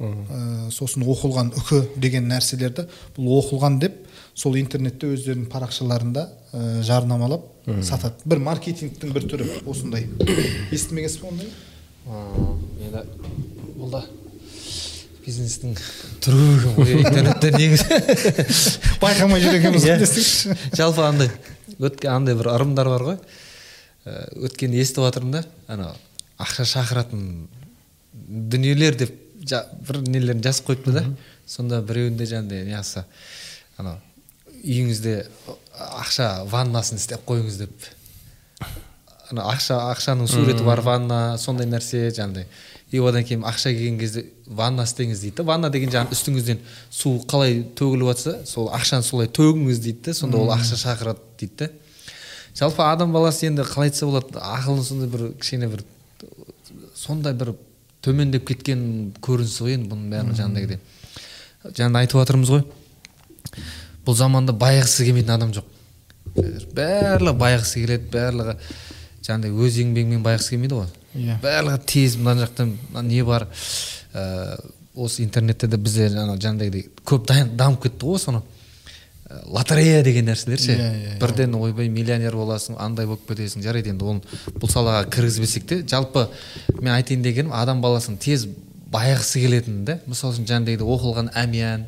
[0.00, 2.86] ә, сосын оқылған үкі деген нәрселерді
[3.16, 3.98] бұл оқылған деп
[4.34, 8.20] сол интернетте өздерінің парақшаларында ә, жарнамалап сатады.
[8.28, 10.06] Бір маркетингтің бір түрі осындай.
[10.74, 11.50] Естімегенсіз ба ондай?
[12.86, 13.04] Енді
[13.76, 14.02] бұл да
[15.24, 15.76] бизнестің
[16.24, 18.00] түрі интернетте негізі.
[19.02, 21.30] Байқамай жүр екенбіз ғой десеңізші жалпы андай
[21.78, 23.18] өткен андай бір ырымдар бар ғой.
[24.40, 25.92] Өткенде естіп жатырмын да ана
[26.40, 27.48] ақша шақыратын
[28.12, 29.16] дүниелер деп
[29.86, 31.04] бір нелерін жазып қойыпты да.
[31.46, 33.04] Сонда біреуінде жаңағыдай неғылса
[33.78, 34.00] анау
[34.60, 35.14] үйіңізде
[35.80, 37.88] ақша ваннасын істеп қойыңыз деп.
[39.30, 42.46] Ана ақша ақшаның суреті бар ванна сондай нәрсе жаңағыдай.
[42.90, 46.58] И одан кейін ақша келген кезде ванна істеңіз дейді да ванна деген жаңағы үстіңізден
[46.90, 51.54] су қалай төгіліп жатса сол ақшаны солай төгіңіз дейді да сонда ол ақша шақырады дейді
[51.60, 51.70] да
[52.58, 55.84] жалпы адам баласы енді қалай айтса болады ақылын сондай бір кішкене бір
[56.98, 57.54] сондай бір
[58.02, 58.82] төмендеп кеткен
[59.22, 62.64] көрініс ғой енді бұның бәрінің жаңағыдағыдай жаңа айтып жатырмыз ғой.
[64.06, 65.66] Бұл заманда байығысы келмейтін адам жоқ.
[66.76, 68.56] Барлығы байығысы келеді барлығы
[69.26, 70.88] жаңағыдай өз еңбегімен байқысы келмейді ғой.
[71.14, 71.40] Иә.
[71.42, 73.48] барлығы тез мына жақтан мына не бар
[74.14, 74.60] ә,
[74.94, 77.26] осы интернетте де бізде ана жаңағыдай көп
[77.56, 78.42] дамып кетті ғой соны.
[79.26, 80.72] Ә, лотерея деген нәрселер ше.
[80.72, 81.18] Иә, иә, иә.
[81.20, 83.62] бірден ойбай миллионер боласың андай болып кетесің.
[83.62, 85.82] Жарайды енді оны бұл салаға кіргізбесек те.
[85.82, 86.28] Жалпы
[86.80, 88.46] мен айтайын дегенім адам баласының тез
[88.90, 91.86] байығысы келетіні да мысалы үшін жаңағыдай оқылған әмиян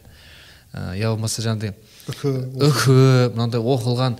[0.73, 1.75] ә, я болмаса жаңағыдай
[2.11, 2.33] үкі
[2.69, 2.97] үкі
[3.37, 4.19] мынандай оқылған.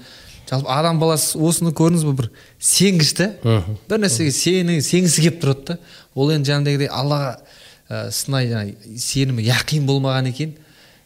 [0.53, 2.28] Жалпы адам баласы осыны көрдіңіз ба бір
[2.61, 5.78] сенгіш та бір нәрсеге сені сенгісі келіп тұрады да.
[6.14, 7.39] Ол енді жаңағыдай аллаға
[7.89, 10.53] ә, сынай жаңағы сенімі яқин болмаған екен.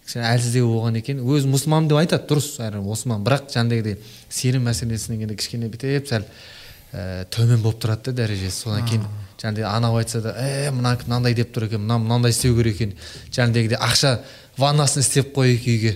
[0.07, 1.21] Кішкене әлсіздеу болған екен.
[1.23, 2.49] Өзі мұсылманмын деп айтады дұрыс.
[2.63, 4.01] Әрине мұсылман бірақ жаңағыдай
[4.31, 6.27] сенім мәселесінен келгенде кішкене бүйтіп сәл
[6.93, 8.65] ә, төмен болып тұрады да дәрежесі.
[8.67, 9.07] Содан кейін
[9.39, 12.95] жаңағыдай анау айтса да е мына мынандай деп тұр екен мына мынандай істеу керек екен
[13.31, 14.21] жаңағыдай ақша
[14.59, 15.93] ваннасын істеп қояйық үйге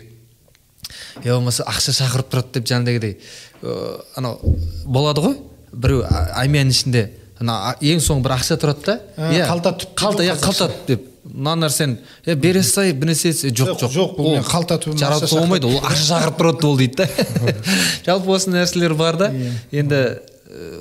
[1.25, 3.17] я болмаса ақша шақырып тұрады деп жаңағыдай
[3.63, 4.39] ыыы анау
[4.87, 5.37] болады ғой.
[5.73, 7.11] Біреу а- әмиян ішінде.
[7.41, 8.99] Ана ең соңғы бір ақша тұрады да.
[9.17, 11.07] А, қалта түп дейді қалта иә қалта деп.
[11.31, 11.99] Мына нәрсені.
[12.27, 14.15] Е бере салайық бір нәрсе етсе, жоқ Жоқ, жоқ.
[14.17, 17.55] бұл ол мен қалта түбін ақша жаратуға болмайды ол ақша шақырып тұрады ол дейді да.
[18.07, 19.29] Жалпы осы нәрселер бар да.
[19.31, 19.53] Иә.
[19.83, 20.01] енді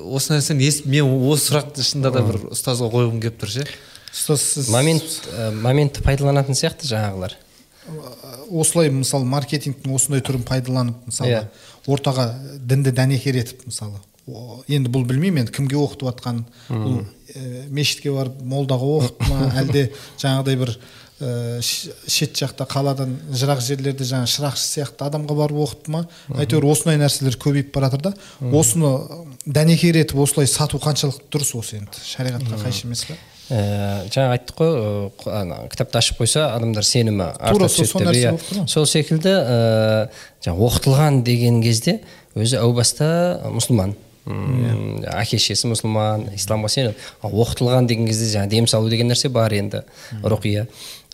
[0.09, 3.67] осы нәрсені ес мен осы сұрақты шынында да бір ұстазға қойғым келіп тұр ше.
[4.09, 5.03] Ұстаз сіз момент
[5.35, 7.35] ә, моментті пайдаланатын сияқты жаңағылар.
[8.51, 11.41] Осылай мысалы маркетингтің осындай түрін пайдаланып мысалы Иә.
[11.87, 13.99] ортаға дінді дәнекер етіп мысалы
[14.69, 16.99] енді бұл білмеймін енді кімге оқытып жатқанын бұл
[17.33, 19.85] ә, мешітке барып молдаға оқытты ма әлде
[20.21, 20.73] жаңағыдай бір
[21.19, 26.03] ә, шет жақта қаладан жырақ жерлерде жаңағы шырақшы сияқты адамға барып оқытты ма?
[26.35, 28.13] Әйтеуір осындай нәрселер көбейіп бара жатыр да.
[28.53, 28.93] Осыны
[29.45, 32.05] дәнекер етіп осылай сату қаншалықты дұрыс осы енді?
[32.05, 33.17] Шариғатқа қайшы емес па
[33.49, 38.33] Ә, жаңа айттық қой ана, кітапты ашып қойса адамдар сенімі Тура арта сол- деп нәрсе
[38.53, 38.67] иә.
[38.69, 40.09] сол секілді ә,
[40.45, 41.95] жаңа оқытылған деген кезде
[42.37, 43.95] өзі әу баста мұсылман.
[44.29, 49.29] М, әке шешесі мұсылман исламға сенеді ал оқытылған деген кезде жаңағы дем салу деген нәрсе
[49.33, 49.81] бар енді
[50.21, 50.67] рұқия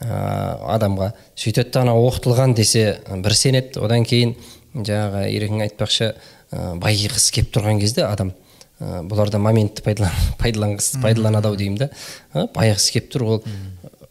[0.04, 3.80] ә, адамға сөйтеді да ана оқытылған десе бір сенеді.
[3.80, 4.36] Одан кейін
[4.76, 6.12] жаңағы ерекең айтпақшы
[6.52, 8.34] ә, байығысы келіп тұрған кезде адам
[8.80, 11.90] ә, бұларда моментті пайдалан, пайдаланады ау деймін да.
[12.34, 13.44] Ә, байығысы келіп тұр ол.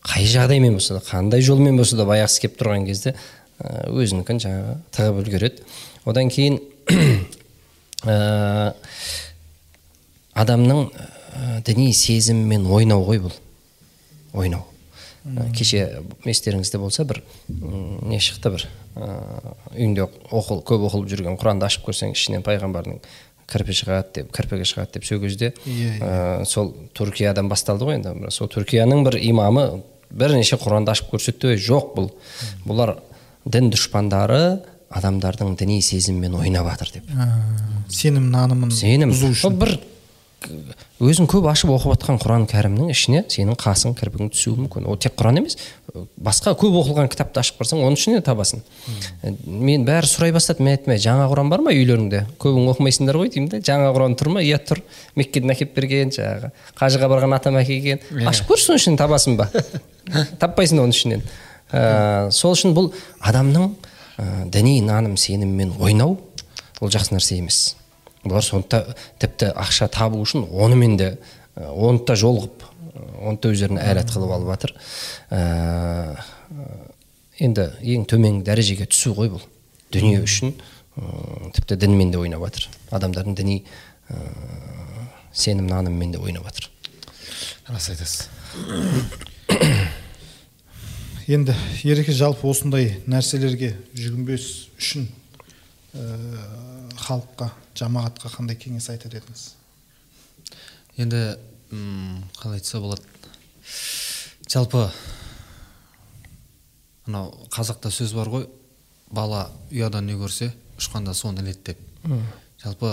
[0.04, 4.76] Қай жағдаймен болса да қандай жолмен болса да байығысы келіп тұрған кезде ә, өзінікін жаңағы
[4.96, 5.64] тығып үлгереді.
[6.04, 6.60] Одан кейін
[8.04, 8.74] ә,
[10.34, 13.36] адамның ә, діни сезімімен ойнау ғой бұл.
[14.34, 14.64] Ойнау.
[15.24, 19.06] Ә, кеше естеріңізде болса бір м, не шықты бір ә,
[19.72, 22.98] үйінде оқыл, көп оқылып жүрген құранды ашып көрсең ішінен пайғамбардың
[23.50, 25.52] кірпі шығады деп кірпігі шығады деп сол кезде
[26.00, 28.14] ә, сол түркиядан басталды ғой енді.
[28.34, 32.10] Сол түркияның бір имамы бірнеше құранды ашып көрсетті "Ой, жоқ бұл.
[32.66, 32.96] Бұлар
[33.44, 34.60] дін дұшпандары
[34.94, 37.10] адамдардың діни сезімімен ойнап жатыр деп
[37.90, 39.10] сенім нанымын сенім.
[39.12, 39.58] бұзу үшін.
[39.58, 39.78] Бір
[41.04, 44.86] өзің көп ашып оқып жатқан құран кәрімнің ішіне сенің қасың кірпігің түсуі мүмкін.
[44.88, 45.56] Ол тек құран емес
[46.16, 48.62] басқа көп оқылған кітапты ашып қарасаң оның ішінен табасың.
[49.46, 50.64] Мен бәрі сұрай бастады.
[50.64, 52.24] Мен айттым «Ә, жаңа құран бар ма үйлеріңде?
[52.42, 53.30] Көбің оқымайсыңдар ғой?
[53.34, 54.42] деймін да жаңа құран тұр ма?
[54.42, 54.82] Иә тұр
[55.14, 56.50] меккеден әкеліп берген жаңағы
[56.80, 58.02] қажыға барған атам әкелген.
[58.26, 59.48] Ашып көрші соның ішінен табасың ба?
[60.42, 61.24] Таппайсың оның ішінен.
[61.70, 62.90] Ә, сол үшін бұл
[63.22, 63.70] адамның
[64.18, 66.18] ә, діни наным сенімімен ойнау
[66.80, 67.76] ол жақсы нәрсе емес.
[68.24, 71.10] Бұлар сондықтан тіпті ақша табу үшін онымен де
[71.56, 72.64] оны да жолығып
[72.94, 74.74] оны да өздеріне әлет қылып алып жатыр.
[75.30, 76.20] Ә,
[77.42, 79.42] енді ең төмен дәрежеге түсу ғой бұл.
[79.94, 80.54] Дүние үшін
[81.54, 82.68] тіпті дінмен де ойнап жатыр.
[82.94, 83.60] Адамдардың діни
[84.08, 84.20] ә,
[85.32, 86.70] сенім нанымымен де ойнап жатыр.
[87.68, 88.28] Рас айтасыз.
[91.26, 95.08] Енді ереке жалпы осындай нәрселерге жүгінбес үшін
[97.00, 97.48] халыққа
[97.78, 99.44] жамағатқа қандай кеңес айтар едіңіз?
[101.00, 101.20] Енді
[102.38, 103.02] қалай айтса болады.
[104.48, 104.84] Жалпы
[107.06, 108.46] анау қазақта сөз бар ғой
[109.10, 111.80] бала ұядан не көрсе ұшқанда соны іледі деп.
[112.62, 112.92] Жалпы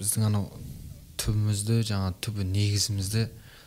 [0.00, 0.48] біздің анау
[1.20, 3.26] түбімізді жаңа түбі негізімізді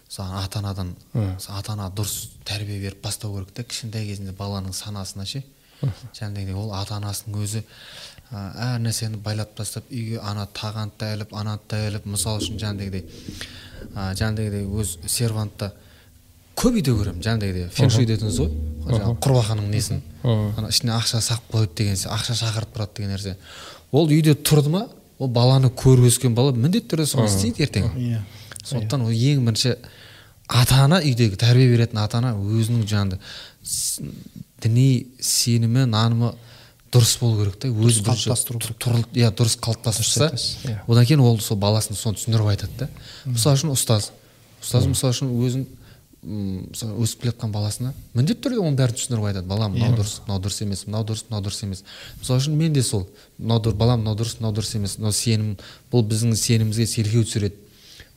[0.09, 5.25] мысалы ата анадан ата ана дұрыс тәрбие беріп бастау керек та кішкентай кезінде баланың санасына
[5.29, 5.43] ше?
[5.81, 7.63] Жаңағыдай ол ата анасының өзі
[8.31, 13.03] әр нәрсені байлап тастап үйге ана тағанды да іліп ананы да іліп мысалы үшін жаңағыдай
[13.95, 15.71] ә, жаңағыдай өз сервантта
[16.59, 18.51] көп үйде көремін жаңағыдай феншуй дедіңіз ғой?
[18.89, 20.01] Жаңағы құрбақаның несін?
[20.23, 23.35] Ана ішіне ақша сақып қойды деген ақша шақырып тұрады деген нәрсе.
[23.91, 24.85] Ол үйде тұрды ма
[25.19, 27.87] ол баланы көріп өскен бала міндетті түрде соны істейді ертең.
[27.95, 28.21] Иә.
[28.63, 29.73] Сондықтан ол ең бірінші
[30.49, 33.19] ата ана үйдегі тәрбие беретін ата ана өзінің жаңағы
[33.63, 34.01] с-
[34.61, 36.33] діни сенімі нанымы
[36.93, 40.77] дұрыс болу керек та қалыптастыру тұр- иә дұрыс қалыптастырса Дұрыс айтасыз, иә.
[40.87, 42.89] одан кейін ол сол баласына соны түсіндіріп айтады да.
[43.25, 44.11] Мысалы үшін ұстаз.
[44.63, 45.67] Ұстаз мысалы үшін өзін
[46.23, 49.47] мысалы өсіп келе жатқан баласына міндетті түрде оның бәрін түсіндіріп айтады.
[49.47, 51.83] Балам мынау дұрыс мынау дұрыс емес мынау дұрыс мынау дұрыс емес.
[52.19, 53.05] Мысалы үшін мен де сол
[53.37, 54.97] мынау балам мынау дұрыс мынау дұрыс емес.
[54.99, 55.53] Мынау сенім
[55.93, 57.55] бұл біздің сенімімізге селкеу түсіреді.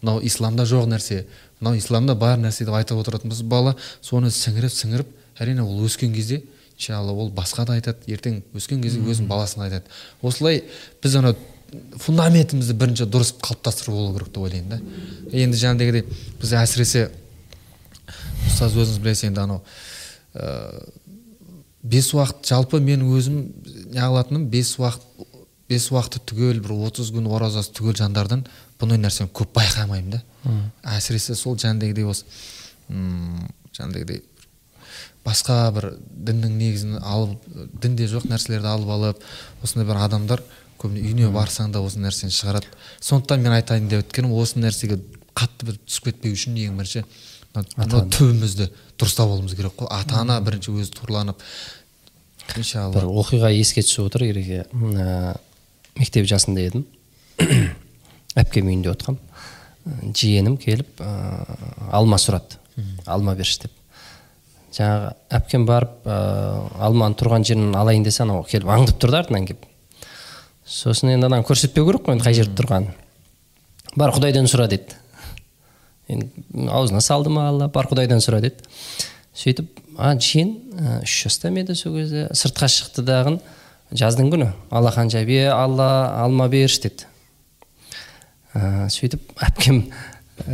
[0.02, 1.26] Мынау исламда жоқ нәрсе
[1.60, 5.06] мынау исламда бар нәрсе деп айтып отыратын болса бала соны сіңіріп сіңіріп
[5.38, 6.42] әрине ол өскен кезде
[6.82, 8.02] иншалла ол басқа да айтады.
[8.10, 9.90] Ертең өскен кезде өзінің баласына айтады.
[10.22, 10.64] Осылай
[11.02, 11.34] біз ана
[12.02, 14.80] фундаментімізді бірінші дұрыс қалыптастыру болу керек деп ойлаймын да.
[15.32, 16.04] Енді жаңағыдегідей
[16.40, 17.06] біз әсіресе
[18.48, 19.62] ұстаз өзіңіз білесіз енді анау
[20.34, 20.82] ә,
[21.82, 23.46] бес уақыт жалпы мен өзім
[23.94, 25.30] неғылатыным бес уақыт
[25.70, 28.44] бес уақыты түгел бір отыз күн оразасы түгел жандардан
[28.80, 30.22] бұндай нәрсені көп байқамаймын да.
[30.98, 32.26] Әсіресе сол жаңағыдегідей осы
[32.90, 34.24] жаңағыдегідей
[35.26, 35.88] басқа бір
[36.28, 37.42] діннің негізін алып
[37.82, 39.26] дінде жоқ нәрселерді алып алып
[39.62, 40.42] осындай бір адамдар
[40.82, 42.70] көбіне үйіне барсаң да осы нәрсені шығарады.
[43.00, 44.98] Сондықтан мен айтайын деп өткенім осы нәрсеге
[45.38, 47.04] қатты бір түсіп кетпеу үшін ең бірінші
[47.52, 48.68] түбімізді
[48.98, 49.90] дұрыстап алуымыз керек қой.
[49.94, 51.42] Ата ана бірінші өзі тұрланып
[52.48, 55.36] бір иншалла оқиға еске түсіп отыр ереке Мына
[55.98, 56.86] мектеп жасында едім.
[58.42, 59.20] Әпкем үйінде отқам
[60.14, 61.12] жиенім келіп ә,
[61.92, 62.58] алма сұрады.
[63.06, 63.81] Алма берші деп.
[64.72, 66.16] Жаңағы әпкем барып ә,
[66.86, 69.66] алманың тұрған жерін алайын десе анау келіп аңдып тұрды артынан келіп.
[70.64, 72.92] Сосын енді ананы көрсетпеу керек қой енді қай жерде тұрғанын.
[73.96, 74.96] Бар құдайдан сұра деді.
[76.08, 78.64] Енді аузына салды ма алла бар құдайдан сұра деді.
[79.36, 83.40] Сөйтіп а жиен ә, үш жаста ма еді сол кезде сыртқа шықты дағын.
[83.92, 85.88] Жаздың күні алақан жайып е алла
[86.22, 87.08] алма берші деді.
[88.54, 89.84] Ә, сөйтіп әпкем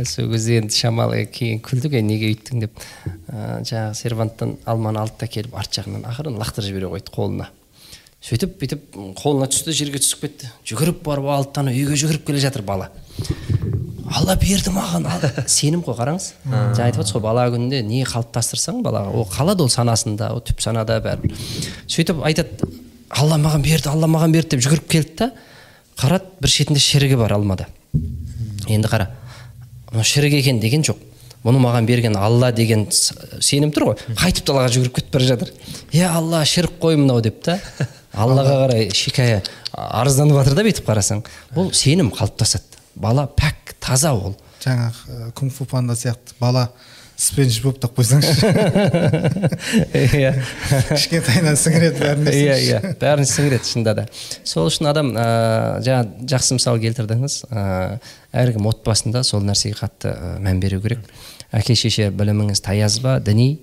[0.05, 2.81] сол кезде енді шамалы кейін күлдік ей неге үйттің деп.
[3.27, 7.47] Ә, жаңағы серванттан алманы алды да келіп арт жағынан ақырын лақтырып жібере қойды қолына.
[8.19, 10.49] Сөйтіп бүйтіп қолына түсті жерге түсіп кетті.
[10.67, 12.89] Жүгіріп барып алды да үйге жүгіріп келе жатыр бала.
[14.09, 16.33] Алла берді маған ал сенім ғой қараңыз.
[16.49, 20.63] Жаңа айтып отырсыз ғой бала күнінде не қалыптастырсаң балаға ол қалады ол санасында ол түп
[20.65, 21.37] санада бәрібір
[21.87, 22.67] сөйтіп айтады
[23.09, 25.29] алла маған берді алла маған берді деп жүгіріп келді да
[26.01, 27.69] қарады бір шетінде шірігі бар алмада.
[28.67, 29.11] Енді қара
[29.91, 30.97] мынау шірік екен деген жоқ.
[31.43, 34.01] Бұны маған берген алла деген сенім тұр ғой.
[34.19, 35.53] Қайтып далаға жүгіріп кетіп бара жатыр.
[35.95, 37.59] Е алла шірік қой мынау деп та
[38.13, 41.23] аллаға қарай шикая арызданып жатыр да бүйтіп қарасаң.
[41.55, 42.81] Ол сенім қалыптасады.
[42.99, 44.35] Бала пәк таза ол.
[44.59, 46.35] Жаңағы кунг фу панда сияқты.
[46.39, 46.69] Бала
[47.19, 48.49] спенж болып та қойсаңшы.
[50.19, 50.31] Иә.
[50.87, 52.79] Кішкентайынан сіңіреді бәріне иә иә.
[53.01, 54.05] Бәрін сіңіреді шынында да.
[54.47, 55.25] Сол үшін адам ә,
[55.85, 57.37] жаңа жақсы мысал келтірдіңіз.
[57.51, 57.99] Ә,
[58.43, 61.03] әркім отбасында сол нәрсеге қатты ә, мән беру керек.
[61.51, 63.57] Әке шеше біліміңіз таяз ба діни?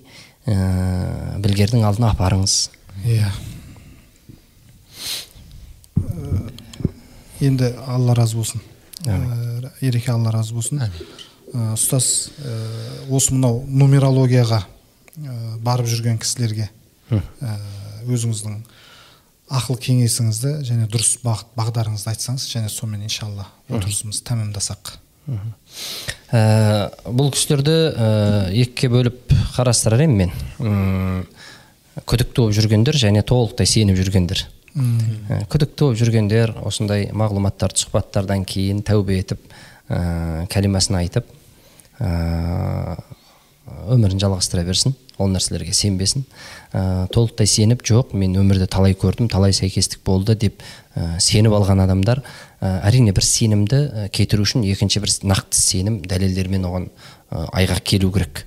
[0.47, 2.59] Ә, білгердің алдына апарыңыз.
[3.09, 3.33] Иә.
[7.41, 8.61] Енді алла разы болсын.
[9.81, 10.83] Ереке алла разы болсын.
[10.83, 10.91] Э,
[11.55, 12.55] ұстаз э,
[13.11, 16.69] осы мынау нумерологияға э, барып жүрген кісілерге
[17.11, 17.21] э,
[18.07, 18.59] өзіңіздің
[19.57, 24.97] ақыл кеңесіңізді және дұрыс бағыт бағдарыңызды айтсаңыз және сонымен иншалла отырысымызды тәмамдасақ.
[26.35, 28.09] Ә, бұл кісілерді ә,
[28.51, 30.35] екіге бөліп қарастырар едім мен.
[32.07, 34.43] Күдікті болып жүргендер және толықтай сеніп жүргендер.
[34.75, 39.47] Ә, күдікті болып жүргендер осындай мағлұматтарды сұхбаттардан кейін тәубе етіп
[39.89, 41.29] ә, кәлимасын айтып
[42.01, 42.97] ә,
[43.91, 46.27] өмірін жалғастыра берсін ол нәрселерге сенбесін.
[46.73, 50.61] Ә, толықтай сеніп жоқ мен өмірде талай көрдім талай сәйкестік болды деп
[50.95, 52.21] ә, сеніп алған адамдар
[52.61, 56.91] ә, әрине бір сенімді ә, кетіру үшін екінші бір нақты сенім дәлелдермен оған
[57.31, 58.45] ә, айғақ келу керек.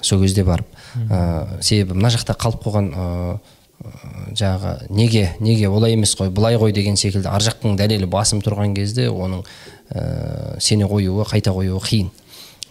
[0.00, 0.66] Сол кезде барып
[1.10, 3.06] ә, себебі мына жақта қалып қойған ә,
[3.36, 3.92] ә,
[4.32, 8.74] жаңағы неге неге олай емес қой былай ғой деген секілді ар жақтың дәлелі басым тұрған
[8.78, 9.44] кезде оның
[9.90, 12.10] ә, сене қоюы қайта қоюы қиын.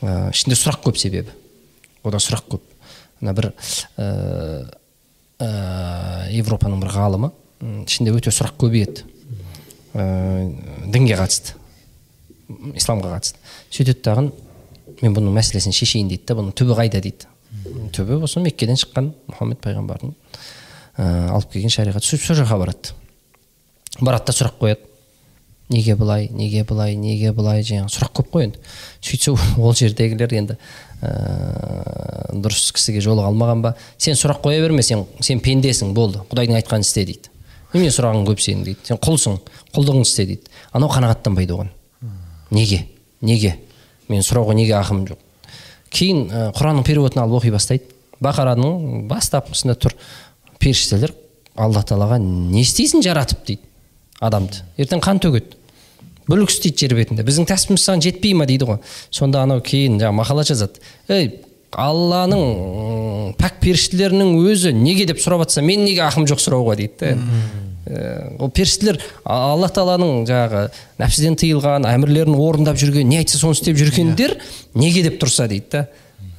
[0.02, 1.34] Ә, ішінде сұрақ көп себебі.
[2.04, 2.66] Ода сұрақ көп.
[3.22, 3.52] Ана бір
[3.98, 4.08] ә,
[5.40, 5.48] ә,
[6.38, 7.32] европаның бір ғалымы
[7.88, 9.06] ішінде өте сұрақ көбейеді
[9.98, 10.04] ә,
[10.94, 11.58] дінге қатысты.
[12.78, 13.42] Исламға қатысты.
[13.72, 14.30] Сөйтеді дағын
[15.02, 17.30] мен бұның мәселесін шешейін дейді да бұның түбі қайда дейді?
[17.96, 20.14] Түбі осы меккеден шыққан мұхаммед пайғамбардың
[20.98, 22.94] ә, алып келген шариғат сөйтіп сол жаққа барады.
[24.00, 24.88] Барады да сұрақ қояды.
[25.70, 28.60] Неге былай неге былай неге былай жаңағы сұрақ көп қой енді.
[29.02, 30.58] Сөйтсе ол жердегілер енді
[31.02, 33.74] ә, дұрыс кісіге жолыға алмаған ба?
[33.98, 36.24] Сен сұрақ қоя берме сен сен пендесің болды.
[36.32, 37.32] Құдайдың айтқанын істе дейді.
[37.74, 38.88] Немене сұрағың көп сенің дейді?
[38.88, 39.40] Сен құлсың
[39.76, 40.52] құлдығыңды істе дейді.
[40.72, 41.74] Анау қанағаттанбайды оған
[42.52, 42.86] неге?
[43.22, 43.58] Неге?
[44.08, 45.20] Мен сұрауға неге ақым жоқ?
[45.92, 47.92] Кейін ә, құранның переводын алып оқи бастайды.
[48.24, 49.96] Бақараның бастапқысында тұр.
[50.62, 51.14] Періштелер
[51.58, 53.68] алла тағалаға не істейсің жаратып дейді
[54.24, 54.64] адамды.
[54.80, 55.57] Ертең қан төгеді.
[56.28, 57.26] Бүлік істейді жер бетінде.
[57.28, 58.82] Біздің кәсібіміз саған жетпей ма дейді ғой.
[59.10, 60.84] Сонда анау кейін жаңағы мақала жазады.
[61.10, 61.32] Ей
[61.72, 67.66] алланың пәк періштелерінің өзі неге деп сұрап жатса мен неге ақым жоқ сұрауға дейді да
[67.88, 70.64] Э, ол періштелер алла тағаланың жаңағы
[71.00, 74.34] нәпсіден тыйылған әмірлерін орындап жүрген не айтса соны істеп жүргендер
[74.76, 75.84] неге деп тұрса дейді да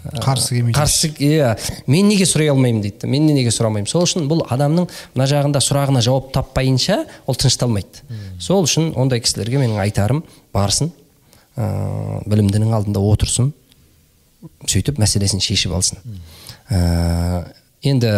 [0.05, 0.79] қарсы келмейді.
[0.79, 1.53] Қарсы иә.
[1.91, 2.83] Мен неге сұрай алмаймын?
[2.85, 3.09] дейді.
[3.11, 8.05] Мен неге сұрамаймын сол үшін бұл адамның мына жағында сұрағына жауап таппайынша ол тынышталмайды.
[8.41, 10.23] Сол үшін ондай кісілерге менің айтарым
[10.55, 10.93] барсын
[11.59, 13.53] ыыы білімдінің алдында отырсын
[14.69, 15.99] сөйтіп мәселесін шешіп алсын.
[16.71, 17.43] Ә,
[17.83, 18.13] енді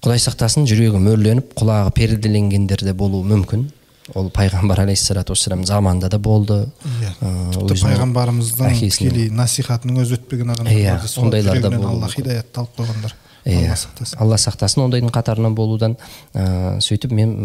[0.00, 3.66] құдай сақтасын жүрегі мөрленіп құлағы перделенгендер де болуы мүмкін.
[4.14, 6.64] Ол пайғамбар алейхисалату вассалам заманында да болды.
[7.00, 12.78] Иә Ә, тіпті пайғамбарымыздың тікелей насихатының өзі өтпеген адамдар Иә, сондайлар да алла хидаятты алып
[12.78, 13.14] қойғандар.
[13.44, 13.74] Иә
[14.20, 14.84] алла сақтасын.
[14.84, 15.96] Ондайдың қатарынан болудан
[16.34, 17.36] ә, сөйтіп мен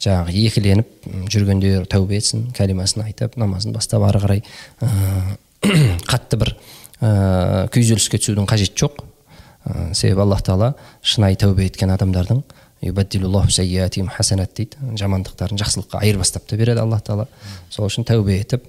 [0.00, 4.44] жаңағы екіленіп жүргендер тәубе етсін кәлимасын айтып намазын бастап ары қарай
[4.80, 5.36] ә,
[6.10, 6.54] қатты бір
[7.00, 9.00] ә, күйзеліске түсудің қажеті жоқ.
[9.64, 12.63] Ә, себебі аллах тағала шынайы тәубе еткен адамдардың «Юбаддилуллаху сайyiатихим
[14.12, 17.26] хасанат» дейді жамандықтарын жақсылыққа айырбастап та береді аллах тағала
[17.70, 18.66] сол үшін тәубе етіп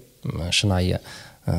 [0.51, 0.99] шынайы
[1.45, 1.55] ә,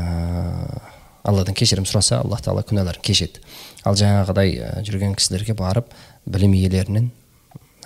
[1.23, 3.43] алладан кешірім сұраса аллах тағала күнәларын кешеді
[3.85, 5.93] ал жаңағыдай жүрген кісілерге барып
[6.27, 7.11] білім иелерінен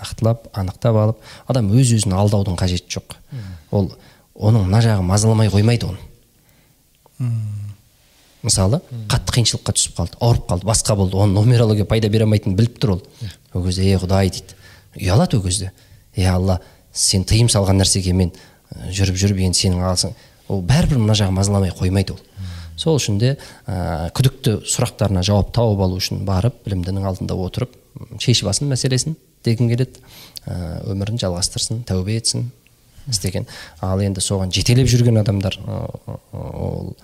[0.01, 3.17] нақтылап анықтап алып адам өз өзін алдаудың қажеті жоқ
[3.71, 3.91] ол
[4.35, 5.99] оның мына жағы мазаламай қоймайды оны
[8.41, 12.79] мысалы қатты қиыншылыққа түсіп қалды ауырып қалды басқа болды оның нумерология пайда бере алмайтынын біліп
[12.81, 13.03] тұр ол
[13.53, 14.57] ол кезде е құдай дейді
[14.97, 15.71] ұялады ол кезде.
[16.15, 16.59] Е алла
[16.93, 18.33] сен тыйым салған нәрсеге мен
[18.91, 20.15] жүріп жүріп енді сенің алсың
[20.51, 22.21] ол бәрібір мына жағы мазаламай қоймайды ол.
[22.79, 23.35] Сол үшін де
[23.67, 27.75] ә, күдікті сұрақтарына жауап тауып алу үшін барып білімдінің алдында отырып
[28.19, 30.01] шешіп алсын мәселесін дегім келеді.
[30.89, 32.49] Өмірін жалғастырсын тәубе етсін
[33.11, 33.45] істеген.
[33.85, 35.59] Ал енді соған жетелеп жүрген адамдар
[36.31, 36.95] ол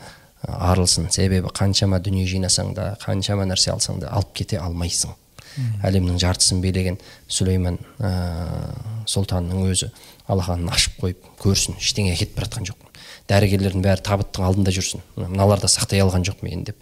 [0.42, 1.12] арылсын.
[1.14, 5.14] Себебі қаншама дүние жинасаң да қаншама нәрсе алсаң да алып кете алмайсың.
[5.88, 7.00] Әлемнің жартысын билеген
[7.32, 8.12] сүлеймен ә,
[9.10, 9.90] сұлтанның өзі
[10.28, 11.78] алақанын ашып қойып көрсін.
[11.82, 13.04] Ештеңе әкетіп бара жатқан жоқпын.
[13.28, 15.04] Дәрігерлердің бәрі табыттың алдында жүрсін.
[15.18, 16.78] Мыналар да сақтай алған жоқ мен деп.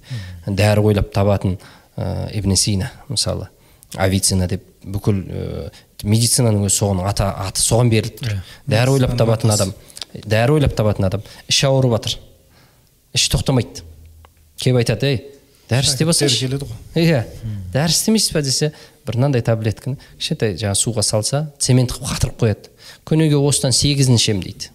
[0.45, 1.57] Дәрі ойлап табатын
[1.97, 3.49] ә, ибн сина мысалы
[3.95, 5.69] авицина деп бүкіл ә,
[6.03, 8.39] медицинаның өзі соған аты, аты соған беріліп тұр.
[8.69, 9.73] Дәрі ойлап табатын адам
[10.13, 12.17] дәрі ойлап табатын адам іші ауырып жатыр
[13.15, 13.85] іші тоқтамайды.
[14.59, 15.21] Келіп айтады ей
[15.69, 16.49] дәрі істеп алсайшы
[16.95, 17.23] иә.
[17.73, 18.71] Дәрі істемейсіз ба десе
[19.05, 22.69] бір мынандай таблетканы кішкентай жаңағы суға салса цемент қылып қатырып қояды.
[23.05, 24.69] Күніге осыдан сегізін ішемін дейді.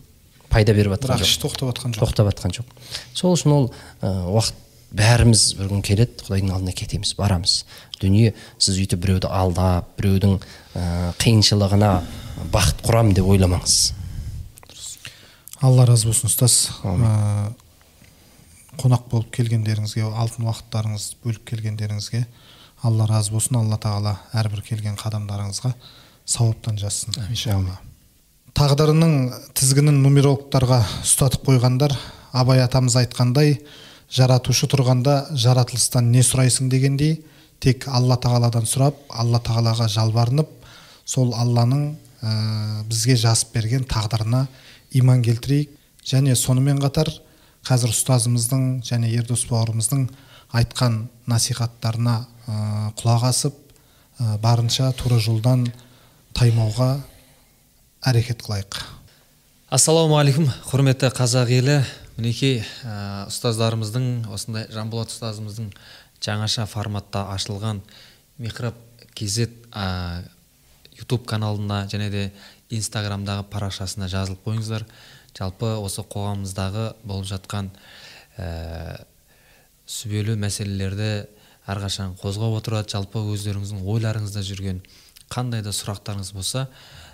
[0.51, 2.03] Пайда беріп жатқан бірақ тоқтап жатқан жоқ.
[2.03, 2.75] Тоқтап жатқан жоқ.
[3.15, 3.71] Сол үшін ол
[4.03, 4.59] ә, уақыт
[4.91, 7.65] бәріміз бір күн келеді құдайдың алдына кетеміз барамыз.
[8.03, 10.41] Дүние сіз өйтіп біреуді алдап біреудің
[10.75, 11.93] ә, қиыншылығына
[12.51, 13.79] бақыт құрамын деп ойламаңыз.
[15.63, 16.71] Алла разы болсын ұстаз.
[18.81, 22.25] Қонақ болып келгендеріңізге алтын уақыттарыңыз бөліп келгендеріңізге
[22.89, 23.61] алла разы болсын.
[23.61, 25.75] Алла тағала әрбір келген қадамдарыңызға
[26.25, 27.17] сауаптан жазсын.
[27.29, 27.77] Иншалла.
[28.57, 29.15] Тағдырының
[29.57, 31.95] тізгінін нумерологтарға ұстатып қойғандар
[32.33, 33.59] абай атамыз айтқандай
[34.11, 37.21] жаратушы тұрғанда жаратылыстан не сұрайсың дегендей
[37.63, 40.51] тек алла тағаладан сұрап алла тағалаға жалбарынып
[41.05, 44.47] сол алланың ә, бізге жазып берген тағдырына
[44.99, 45.77] иман келтірейік.
[46.01, 47.11] Және сонымен қатар
[47.67, 50.07] қазір ұстазымыздың және ердос бауырымыздың
[50.57, 52.55] айтқан насихаттарына ә,
[52.99, 53.57] құлақ асып
[54.19, 55.67] ә, барынша тура жолдан
[56.35, 56.93] таймауға
[58.11, 58.81] әрекет қылайық.
[59.71, 61.81] Ассалаумағалейкум құрметті қазақ елі.
[62.17, 65.71] Мінекей ә, ұстаздарымыздың осындай жанболат ұстазымыздың
[66.21, 67.81] жаңаша форматта ашылған
[68.41, 68.77] михраб
[69.17, 70.25] kz ә,
[70.99, 72.25] ютуб каналына және де
[72.71, 74.85] инстаграмдағы парақшасына жазылып қойыңыздар.
[75.39, 77.71] Жалпы осы қоғамымыздағы болып жатқан
[78.39, 79.05] ә,
[79.87, 81.11] сүбелі мәселелерді
[81.71, 82.91] әрқашан қозғап отырады.
[82.95, 84.81] Жалпы өздеріңіздің ойларыңызда жүрген
[85.31, 86.67] қандай да сұрақтарыңыз болса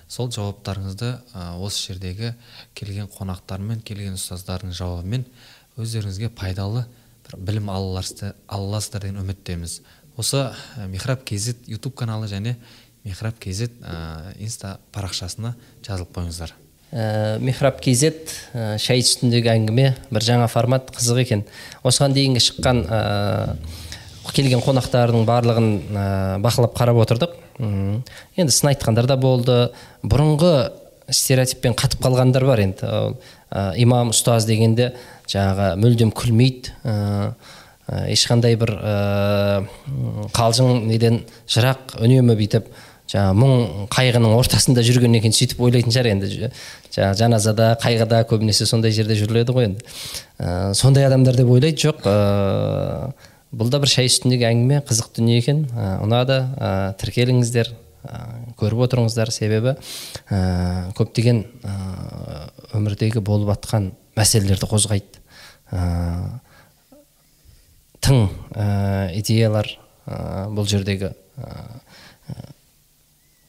[0.09, 2.33] сол жауаптарыңызды ә, осы жердегі
[2.79, 5.27] келген қонақтармен келген ұстаздардың жауабымен
[5.77, 6.87] өздеріңізге пайдалы
[7.27, 9.81] бір білім ала аласыздар ала аласыздар деген үміттеміз.
[10.17, 12.57] Осы ә, михраб kz ютуб каналы және
[13.05, 16.55] михраб kz ә, инста парақшасына жазылып қойыңыздар.
[16.93, 18.13] Ә, михраб kz
[18.55, 21.45] ә, шай үстіндегі әңгіме бір жаңа формат қызық екен.
[21.87, 23.01] Осыған дейінгі шыққан ә,
[24.35, 26.07] келген қонақтардың барлығын ә,
[26.45, 27.37] бақылап қарап отырдық.
[27.59, 28.03] М,
[28.37, 29.71] енді сын айтқандар да болды.
[30.03, 30.71] Бұрынғы
[31.11, 32.91] стереотиппен қатып қалғандар бар енді.
[33.51, 34.93] Ә, имам ұстаз дегенде
[35.31, 36.75] жаңағы мүлдем күлмейді.
[36.85, 37.33] Ә,
[38.11, 39.65] ешқандай бір ә,
[40.35, 42.71] қалжың неден жырақ үнемі бүйтіп
[43.11, 46.51] жаңағы мұң қайғының ортасында жүргеннен кейін сөйтіп ойлайтын шығар енді.
[46.95, 49.85] жаңағы жаназада қайғыда көбінесе сондай жерде жүріледі ғой енді.
[50.39, 52.03] Ә, сондай адамдар деп ойлайды жоқ.
[52.03, 53.13] Ә,
[53.55, 55.67] бұл да бір шай үстіндегі әңгіме қызық дүние екен.
[55.71, 58.23] Ә, ұнады ә, тіркеліңіздер ә,
[58.59, 59.31] көріп отырыңыздар.
[59.31, 59.77] Себебі
[60.27, 61.77] ә, көптеген ә,
[62.75, 65.23] өмірдегі болып жатқан мәселелерді қозғайды.
[65.71, 66.43] Ә,
[68.03, 69.71] тың ә, идеялар
[70.07, 71.15] ә, бұл жердегі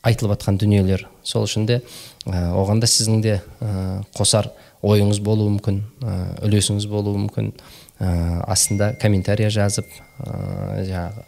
[0.08, 1.08] айтылып жатқан дүниелер.
[1.24, 1.82] Сол үшін де
[2.26, 4.50] ә, оған да сіздің де ә, қосар
[4.86, 6.16] ойыңыз болуы мүмкін ә,
[6.48, 7.54] үлесіңіз болуы мүмкін.
[7.98, 8.10] Ә,
[8.48, 9.88] астында комментария жазып
[10.22, 11.26] ә, жаңағы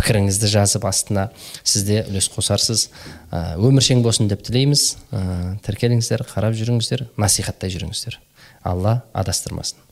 [0.00, 1.28] пікіріңізді жазып астына
[1.62, 2.88] сіз де үлес қосарсыз.
[3.30, 4.86] Ә, өміршең болсын деп тілейміз.
[5.12, 5.22] Ә,
[5.66, 8.18] тіркеліңіздер қарап жүріңіздер насихаттай жүріңіздер.
[8.64, 9.89] Алла адастырмасын.